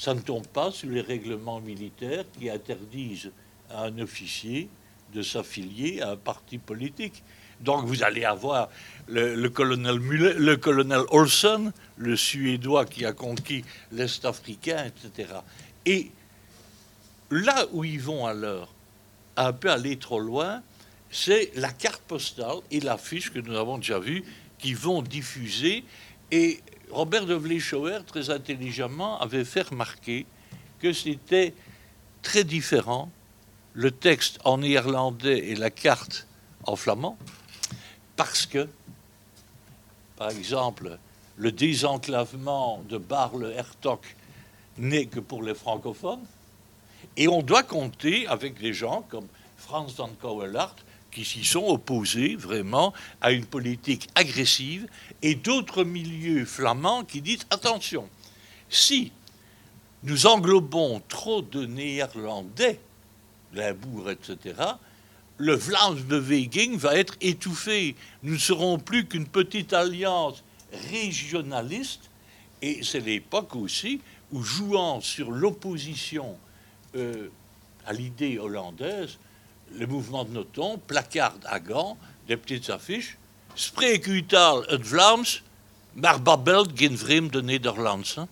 ça 0.00 0.14
ne 0.14 0.20
tombe 0.20 0.46
pas 0.46 0.70
sur 0.70 0.88
les 0.88 1.02
règlements 1.02 1.60
militaires 1.60 2.24
qui 2.38 2.48
interdisent 2.48 3.30
à 3.68 3.84
un 3.84 3.98
officier 3.98 4.70
de 5.12 5.20
s'affilier 5.20 6.00
à 6.00 6.12
un 6.12 6.16
parti 6.16 6.56
politique. 6.56 7.22
Donc 7.60 7.84
vous 7.84 8.02
allez 8.02 8.24
avoir 8.24 8.70
le, 9.08 9.46
colonel, 9.48 9.96
le 9.96 10.56
colonel 10.56 11.02
Olsen, 11.10 11.74
le 11.98 12.16
Suédois 12.16 12.86
qui 12.86 13.04
a 13.04 13.12
conquis 13.12 13.62
l'Est 13.92 14.24
africain, 14.24 14.86
etc. 14.86 15.34
Et 15.84 16.10
là 17.30 17.66
où 17.72 17.84
ils 17.84 18.00
vont 18.00 18.24
alors 18.24 18.72
un 19.36 19.52
peu 19.52 19.70
aller 19.70 19.98
trop 19.98 20.20
loin, 20.20 20.62
c'est 21.10 21.50
la 21.56 21.72
carte 21.72 22.00
postale 22.08 22.60
et 22.70 22.80
l'affiche 22.80 23.30
que 23.30 23.38
nous 23.38 23.54
avons 23.54 23.76
déjà 23.76 23.98
vue 23.98 24.24
qui 24.56 24.72
vont 24.72 25.02
diffuser. 25.02 25.84
Et 26.30 26.60
Robert 26.90 27.26
de 27.26 27.35
Vleeschouwer, 27.35 28.00
très 28.07 28.31
intelligemment, 28.31 29.20
avait 29.20 29.44
fait 29.44 29.62
remarquer 29.62 30.26
que 30.81 30.92
c'était 30.92 31.55
très 32.22 32.44
différent 32.44 33.11
le 33.72 33.90
texte 33.90 34.38
en 34.44 34.59
néerlandais 34.59 35.50
et 35.50 35.55
la 35.55 35.70
carte 35.70 36.26
en 36.64 36.76
flamand, 36.76 37.16
parce 38.16 38.46
que, 38.46 38.68
par 40.16 40.31
exemple, 40.31 40.98
le 41.37 41.53
désenclavement 41.53 42.83
de 42.88 42.98
Barle-Hertog 42.98 44.00
n'est 44.76 45.07
que 45.07 45.20
pour 45.20 45.42
les 45.42 45.55
francophones, 45.55 46.24
et 47.16 47.29
on 47.29 47.42
doit 47.42 47.62
compter 47.62 48.26
avec 48.26 48.59
des 48.61 48.74
gens 48.74 49.03
comme 49.09 49.26
Franz 49.57 49.94
van 49.96 50.11
Kouwelaert, 50.20 50.76
qui 51.10 51.24
s'y 51.24 51.44
sont 51.44 51.66
opposés 51.66 52.36
vraiment 52.36 52.92
à 53.20 53.32
une 53.32 53.46
politique 53.46 54.08
agressive, 54.14 54.86
et 55.22 55.34
d'autres 55.34 55.84
milieux 55.84 56.44
flamands 56.44 57.04
qui 57.04 57.20
disent 57.20 57.46
attention, 57.50 58.08
si 58.68 59.12
nous 60.02 60.26
englobons 60.26 61.02
trop 61.08 61.42
de 61.42 61.66
néerlandais, 61.66 62.80
Limbourg, 63.52 64.10
etc., 64.10 64.54
le 65.36 65.56
Vlaams-Beweging 65.56 66.76
va 66.76 66.96
être 66.96 67.16
étouffé. 67.22 67.96
Nous 68.22 68.34
ne 68.34 68.38
serons 68.38 68.78
plus 68.78 69.06
qu'une 69.06 69.26
petite 69.26 69.72
alliance 69.72 70.44
régionaliste, 70.90 72.10
et 72.62 72.82
c'est 72.82 73.00
l'époque 73.00 73.56
aussi 73.56 74.00
où, 74.32 74.42
jouant 74.42 75.00
sur 75.00 75.30
l'opposition 75.30 76.36
euh, 76.94 77.28
à 77.86 77.92
l'idée 77.92 78.38
hollandaise, 78.38 79.18
le 79.78 79.87
mouvement 79.87 80.24
de 80.24 80.30
Noton 80.30 80.78
placarde 80.87 81.44
à 81.46 81.61
Gand 81.61 81.96
des 82.26 82.37
petites 82.37 82.70
affiches. 82.70 83.16
Spreek 83.54 84.06
u 84.06 84.22
taal 84.26 84.62
het 84.68 84.87
Vlaams, 84.87 85.42
maar 85.92 86.22
babbelt 86.22 86.70
geen 86.74 86.98
vreemde 86.98 87.42
Nederlands. 87.42 88.16
Hein. 88.16 88.28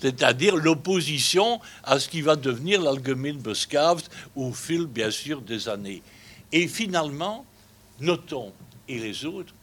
C'est-à-dire 0.00 0.56
l'opposition 0.56 1.60
à 1.82 1.98
ce 1.98 2.08
qui 2.08 2.22
va 2.22 2.36
devenir 2.36 2.80
l'Algemeen 2.80 3.38
Beskaafd 3.38 4.08
au 4.34 4.52
fil, 4.52 4.86
bien 4.86 5.10
sûr, 5.10 5.40
des 5.42 5.68
années. 5.68 6.02
Et 6.52 6.68
finalement, 6.68 7.44
Noton 8.00 8.52
et 8.88 8.98
les 8.98 9.24
autres, 9.24 9.54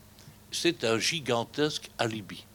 c'est 0.51 0.83
un 0.83 0.99
gigantesque 0.99 1.89
alibi. 1.97 2.45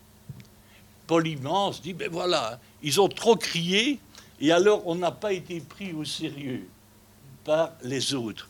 Paul 1.06 1.26
Immense 1.26 1.82
dit, 1.82 1.92
ben 1.92 2.08
voilà, 2.10 2.60
ils 2.82 3.00
ont 3.00 3.08
trop 3.08 3.36
crié, 3.36 3.98
et 4.40 4.52
alors 4.52 4.86
on 4.86 4.94
n'a 4.94 5.10
pas 5.10 5.32
été 5.32 5.60
pris 5.60 5.92
au 5.92 6.04
sérieux 6.04 6.68
par 7.44 7.72
les 7.82 8.14
autres 8.14 8.48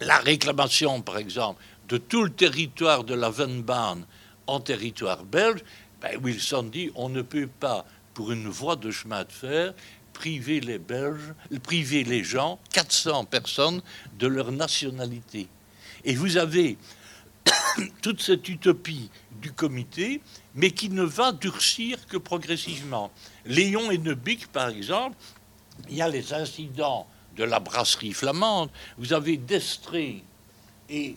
la 0.00 0.18
réclamation, 0.18 1.00
par 1.02 1.18
exemple, 1.18 1.62
de 1.88 1.98
tout 1.98 2.24
le 2.24 2.30
territoire 2.30 3.04
de 3.04 3.14
la 3.14 3.30
Venbahn 3.30 4.04
en 4.46 4.60
territoire 4.60 5.24
belge, 5.24 5.60
ben 6.00 6.18
Wilson 6.22 6.64
dit 6.64 6.90
on 6.94 7.08
ne 7.08 7.22
peut 7.22 7.48
pas, 7.48 7.86
pour 8.14 8.32
une 8.32 8.48
voie 8.48 8.76
de 8.76 8.90
chemin 8.90 9.24
de 9.24 9.32
fer, 9.32 9.74
priver 10.12 10.60
les 10.60 10.78
Belges, 10.78 11.34
priver 11.62 12.02
les 12.02 12.24
gens, 12.24 12.58
400 12.72 13.26
personnes, 13.26 13.82
de 14.18 14.26
leur 14.26 14.50
nationalité. 14.50 15.48
Et 16.04 16.14
vous 16.14 16.38
avez 16.38 16.78
toute 18.02 18.22
cette 18.22 18.48
utopie 18.48 19.10
du 19.42 19.52
comité, 19.52 20.22
mais 20.54 20.70
qui 20.70 20.88
ne 20.88 21.02
va 21.02 21.32
durcir 21.32 22.06
que 22.06 22.16
progressivement. 22.16 23.10
Léon 23.44 23.90
et 23.90 23.98
Nebic, 23.98 24.46
par 24.46 24.68
exemple, 24.68 25.16
il 25.88 25.96
y 25.96 26.02
a 26.02 26.08
les 26.08 26.32
incidents 26.32 27.06
de 27.36 27.44
la 27.44 27.60
brasserie 27.60 28.12
flamande. 28.12 28.70
Vous 28.98 29.12
avez 29.12 29.36
Destré 29.36 30.22
et 30.88 31.16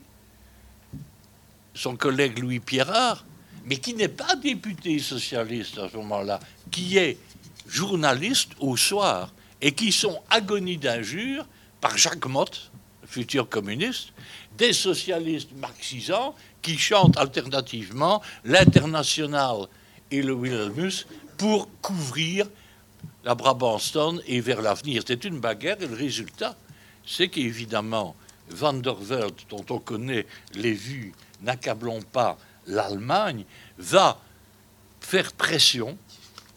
son 1.74 1.96
collègue 1.96 2.39
Louis 2.39 2.60
Pierrard, 2.60 3.26
mais 3.66 3.78
qui 3.78 3.93
n'est 3.93 4.08
pas 4.08 4.36
député 4.36 5.00
socialiste 5.00 5.78
à 5.78 5.89
ce 5.89 5.98
moment-là, 5.98 6.39
qui 6.72 6.98
est 6.98 7.18
journaliste 7.68 8.52
au 8.60 8.76
soir 8.76 9.32
et 9.62 9.72
qui 9.72 9.91
sont 9.91 10.20
agonis 10.30 10.78
d'injures 10.78 11.46
par 11.80 11.98
Jacques 11.98 12.26
Motte, 12.26 12.72
futur 13.06 13.48
communiste, 13.48 14.10
des 14.58 14.74
socialistes 14.74 15.52
marxisants 15.56 16.36
qui 16.62 16.78
chantent 16.78 17.18
alternativement 17.18 18.22
l'international 18.43 19.68
et 20.12 20.22
le 20.22 20.34
Wilhelmus 20.34 21.06
pour 21.38 21.70
couvrir 21.82 22.48
la 23.24 23.36
Brabantston 23.36 24.22
et 24.26 24.41
vers 24.41 24.61
l'avenir. 24.61 25.03
C'est 25.05 25.26
une 25.26 25.39
bagarre 25.39 25.78
et 25.82 25.88
le 25.88 25.95
résultat, 25.95 26.55
c'est 27.05 27.28
qu'évidemment, 27.28 28.15
Van 28.49 28.74
der 28.74 28.95
Velde, 28.95 29.41
dont 29.49 29.65
on 29.70 29.80
connaît 29.80 30.26
les 30.55 30.74
vues, 30.74 31.13
n'accablons 31.41 32.01
pas 32.01 32.38
l'Allemagne, 32.67 33.45
va 33.78 34.20
faire 35.01 35.32
pression 35.34 35.97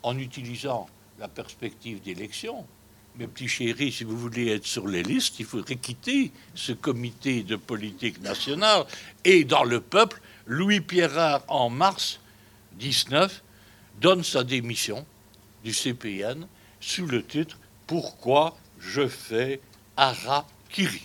en 0.03 0.19
utilisant 0.19 0.89
la 1.19 1.29
perspective 1.29 2.03
d'élection. 2.03 2.67
mes 3.17 3.27
petits 3.27 3.49
chéris, 3.49 3.93
si 3.93 4.05
vous 4.05 4.17
voulez 4.17 4.53
être 4.53 4.67
sur 4.67 4.89
les 4.89 5.03
listes, 5.03 5.39
il 5.39 5.45
faudrait 5.45 5.77
quitter 5.77 6.33
ce 6.55 6.73
comité 6.73 7.43
de 7.43 7.57
politique 7.57 8.23
nationale. 8.23 8.85
Et 9.23 9.45
dans 9.45 9.65
le 9.65 9.81
peuple, 9.81 10.21
Louis 10.47 10.81
Pierrard, 10.81 11.43
en 11.49 11.69
mars 11.69 12.21
19, 12.79 13.43
donne 14.01 14.25
sa 14.25 14.45
démission 14.45 15.05
du 15.65 15.73
CPN 15.73 16.47
sous 16.81 17.07
le 17.07 17.25
titre 17.25 17.59
Pourquoi 17.87 18.57
je 18.81 19.07
fais 19.07 19.61
Harakiri 19.97 21.03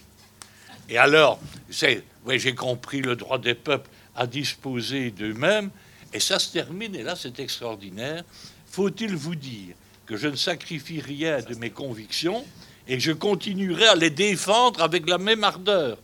Et 0.89 0.97
alors, 0.97 1.39
j'ai 1.69 2.55
compris 2.55 3.01
le 3.01 3.15
droit 3.15 3.37
des 3.37 3.55
peuples 3.55 3.89
à 4.15 4.25
disposer 4.25 5.11
d'eux-mêmes, 5.11 5.69
et 6.13 6.19
ça 6.19 6.39
se 6.39 6.51
termine, 6.51 6.95
et 6.95 7.03
là 7.03 7.15
c'est 7.15 7.39
extraordinaire. 7.39 8.23
Faut-il 8.71 9.15
vous 9.15 9.35
dire 9.35 9.75
que 10.05 10.17
je 10.17 10.27
ne 10.27 10.35
sacrifie 10.35 11.01
rien 11.01 11.41
de 11.41 11.55
mes 11.55 11.69
convictions 11.69 12.43
et 12.87 12.97
que 12.97 13.03
je 13.03 13.11
continuerai 13.11 13.87
à 13.87 13.95
les 13.95 14.09
défendre 14.09 14.81
avec 14.81 15.07
la 15.07 15.17
même 15.17 15.43
ardeur? 15.43 15.97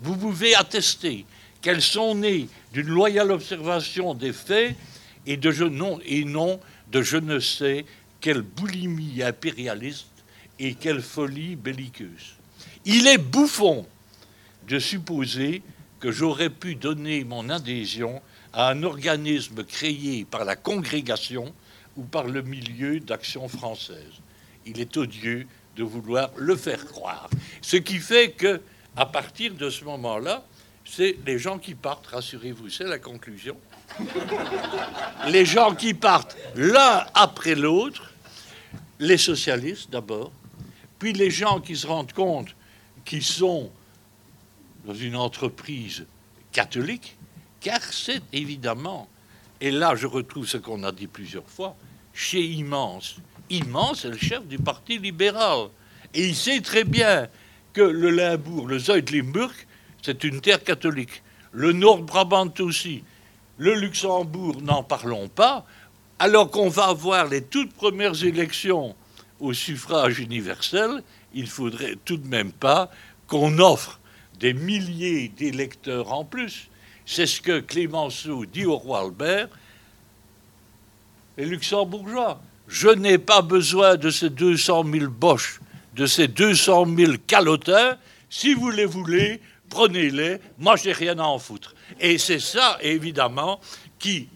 Vous 0.00 0.16
pouvez 0.16 0.54
attester 0.54 1.26
qu'elles 1.60 1.82
sont 1.82 2.14
nées 2.14 2.48
d'une 2.72 2.88
loyale 2.88 3.32
observation 3.32 4.14
des 4.14 4.32
faits 4.32 4.76
et, 5.26 5.36
de 5.36 5.50
je, 5.50 5.64
non, 5.64 5.98
et 6.06 6.24
non 6.24 6.60
de 6.92 7.02
je 7.02 7.16
ne 7.16 7.38
sais 7.40 7.84
quelle 8.20 8.42
boulimie 8.42 9.22
impérialiste 9.22 10.06
et 10.58 10.74
quelle 10.74 11.02
folie 11.02 11.56
belliqueuse. 11.56 12.36
Il 12.84 13.06
est 13.06 13.18
bouffon 13.18 13.86
de 14.66 14.78
supposer 14.78 15.62
que 16.00 16.10
j'aurais 16.10 16.50
pu 16.50 16.74
donner 16.74 17.24
mon 17.24 17.48
adhésion 17.48 18.20
à 18.52 18.70
un 18.70 18.82
organisme 18.82 19.64
créé 19.64 20.24
par 20.24 20.44
la 20.44 20.56
congrégation 20.56 21.52
ou 21.96 22.04
par 22.04 22.24
le 22.24 22.42
milieu 22.42 23.00
d'action 23.00 23.48
française. 23.48 24.12
Il 24.66 24.80
est 24.80 24.96
odieux 24.96 25.46
de 25.76 25.82
vouloir 25.82 26.30
le 26.36 26.56
faire 26.56 26.86
croire. 26.86 27.28
Ce 27.62 27.76
qui 27.76 27.98
fait 27.98 28.32
que, 28.32 28.60
à 28.96 29.06
partir 29.06 29.54
de 29.54 29.70
ce 29.70 29.84
moment-là, 29.84 30.44
c'est 30.84 31.16
les 31.26 31.38
gens 31.38 31.58
qui 31.58 31.74
partent, 31.74 32.06
rassurez-vous, 32.06 32.68
c'est 32.68 32.84
la 32.84 32.98
conclusion. 32.98 33.56
les 35.28 35.44
gens 35.44 35.74
qui 35.74 35.94
partent 35.94 36.36
l'un 36.54 37.04
après 37.14 37.54
l'autre, 37.54 38.12
les 38.98 39.18
socialistes 39.18 39.90
d'abord, 39.90 40.32
puis 40.98 41.12
les 41.12 41.30
gens 41.30 41.60
qui 41.60 41.76
se 41.76 41.86
rendent 41.86 42.12
compte 42.12 42.54
qu'ils 43.04 43.24
sont 43.24 43.70
dans 44.84 44.94
une 44.94 45.16
entreprise 45.16 46.06
catholique, 46.52 47.16
car 47.60 47.82
c'est 47.82 48.22
évidemment, 48.32 49.08
et 49.60 49.70
là 49.70 49.94
je 49.94 50.06
retrouve 50.06 50.46
ce 50.46 50.56
qu'on 50.56 50.82
a 50.84 50.92
dit 50.92 51.06
plusieurs 51.06 51.48
fois, 51.48 51.76
chez 52.12 52.42
Immense. 52.42 53.16
Immense 53.50 54.04
est 54.04 54.10
le 54.10 54.18
chef 54.18 54.44
du 54.46 54.58
Parti 54.58 54.98
libéral. 54.98 55.68
Et 56.14 56.26
il 56.26 56.34
sait 56.34 56.60
très 56.60 56.84
bien 56.84 57.28
que 57.72 57.82
le 57.82 58.10
Limbourg, 58.10 58.66
le 58.66 58.78
Zuid-Limburg, 58.78 59.52
c'est 60.02 60.24
une 60.24 60.40
terre 60.40 60.62
catholique. 60.62 61.22
Le 61.52 61.72
Nord-Brabant 61.72 62.52
aussi. 62.60 63.04
Le 63.58 63.74
Luxembourg, 63.74 64.62
n'en 64.62 64.82
parlons 64.82 65.28
pas. 65.28 65.66
Alors 66.20 66.50
qu'on 66.50 66.68
va 66.68 66.86
avoir 66.86 67.26
les 67.26 67.42
toutes 67.42 67.72
premières 67.72 68.24
élections 68.24 68.94
au 69.40 69.52
suffrage 69.52 70.20
universel, 70.20 71.02
il 71.34 71.46
faudrait 71.46 71.96
tout 72.04 72.16
de 72.16 72.26
même 72.26 72.52
pas 72.52 72.90
qu'on 73.26 73.58
offre 73.58 74.00
des 74.40 74.54
milliers 74.54 75.28
d'électeurs 75.28 76.12
en 76.12 76.24
plus. 76.24 76.68
C'est 77.04 77.26
ce 77.26 77.40
que 77.40 77.60
Clémenceau 77.60 78.46
dit 78.46 78.64
au 78.64 78.76
roi 78.76 79.00
Albert. 79.00 79.48
Les 81.36 81.46
luxembourgeois, 81.46 82.40
je 82.68 82.88
n'ai 82.88 83.18
pas 83.18 83.42
besoin 83.42 83.96
de 83.96 84.10
ces 84.10 84.30
200 84.30 84.84
000 84.92 85.10
boches, 85.10 85.60
de 85.94 86.06
ces 86.06 86.28
200 86.28 86.86
000 86.96 87.12
calotins. 87.26 87.96
Si 88.30 88.54
vous 88.54 88.70
les 88.70 88.84
voulez, 88.84 89.40
prenez-les. 89.68 90.38
Moi, 90.58 90.76
j'ai 90.76 90.92
rien 90.92 91.18
à 91.18 91.24
en 91.24 91.38
foutre. 91.38 91.74
Et 92.00 92.18
c'est 92.18 92.40
ça, 92.40 92.78
évidemment, 92.80 93.60
qui, 93.98 94.28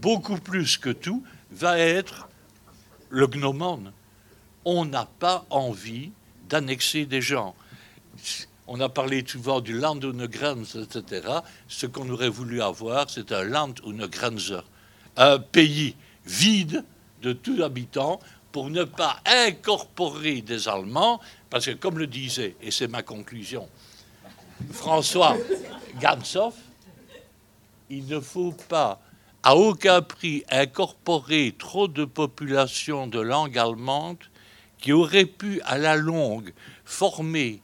beaucoup 0.00 0.38
plus 0.38 0.78
que 0.78 0.90
tout, 0.90 1.22
va 1.50 1.78
être 1.78 2.28
le 3.08 3.26
gnomone. 3.26 3.92
On 4.64 4.84
n'a 4.84 5.06
pas 5.18 5.46
envie 5.50 6.10
d'annexer 6.48 7.06
des 7.06 7.20
gens. 7.20 7.54
On 8.66 8.80
a 8.80 8.88
parlé 8.88 9.24
souvent 9.26 9.60
du 9.60 9.78
Land 9.78 10.00
ohne 10.04 10.26
Grenze, 10.26 10.76
etc. 10.76 11.28
Ce 11.66 11.86
qu'on 11.86 12.08
aurait 12.08 12.28
voulu 12.28 12.62
avoir, 12.62 13.10
c'est 13.10 13.32
un 13.32 13.42
Land 13.42 13.74
ohne 13.84 14.06
Grenze, 14.06 14.62
un 15.16 15.38
pays 15.38 15.96
vide 16.24 16.84
de 17.22 17.32
tout 17.32 17.62
habitant 17.62 18.20
pour 18.52 18.70
ne 18.70 18.84
pas 18.84 19.20
incorporer 19.26 20.42
des 20.42 20.68
Allemands, 20.68 21.20
parce 21.50 21.66
que 21.66 21.72
comme 21.72 21.98
le 21.98 22.06
disait, 22.06 22.56
et 22.62 22.70
c'est 22.70 22.88
ma 22.88 23.02
conclusion, 23.02 23.68
François 24.72 25.36
Gansoff, 26.00 26.54
il 27.88 28.06
ne 28.06 28.20
faut 28.20 28.54
pas 28.68 29.00
à 29.42 29.56
aucun 29.56 30.02
prix 30.02 30.44
incorporer 30.50 31.54
trop 31.58 31.88
de 31.88 32.04
populations 32.04 33.06
de 33.06 33.20
langue 33.20 33.58
allemande 33.58 34.18
qui 34.78 34.92
auraient 34.92 35.26
pu 35.26 35.60
à 35.62 35.78
la 35.78 35.96
longue 35.96 36.52
former 36.84 37.62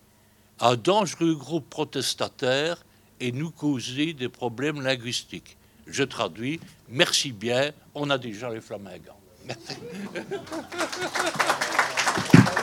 un 0.61 0.77
dangereux 0.77 1.35
groupe 1.35 1.69
protestataire 1.69 2.85
et 3.21 3.33
nous 3.33 3.51
causer 3.51 4.13
des 4.13 4.29
problèmes 4.29 4.81
linguistiques. 4.81 5.57
Je 5.87 6.03
traduis, 6.03 6.61
merci 6.89 7.33
bien, 7.33 7.71
on 7.95 8.11
a 8.11 8.19
déjà 8.19 8.51
les 8.51 8.61
flamingants. 8.61 9.21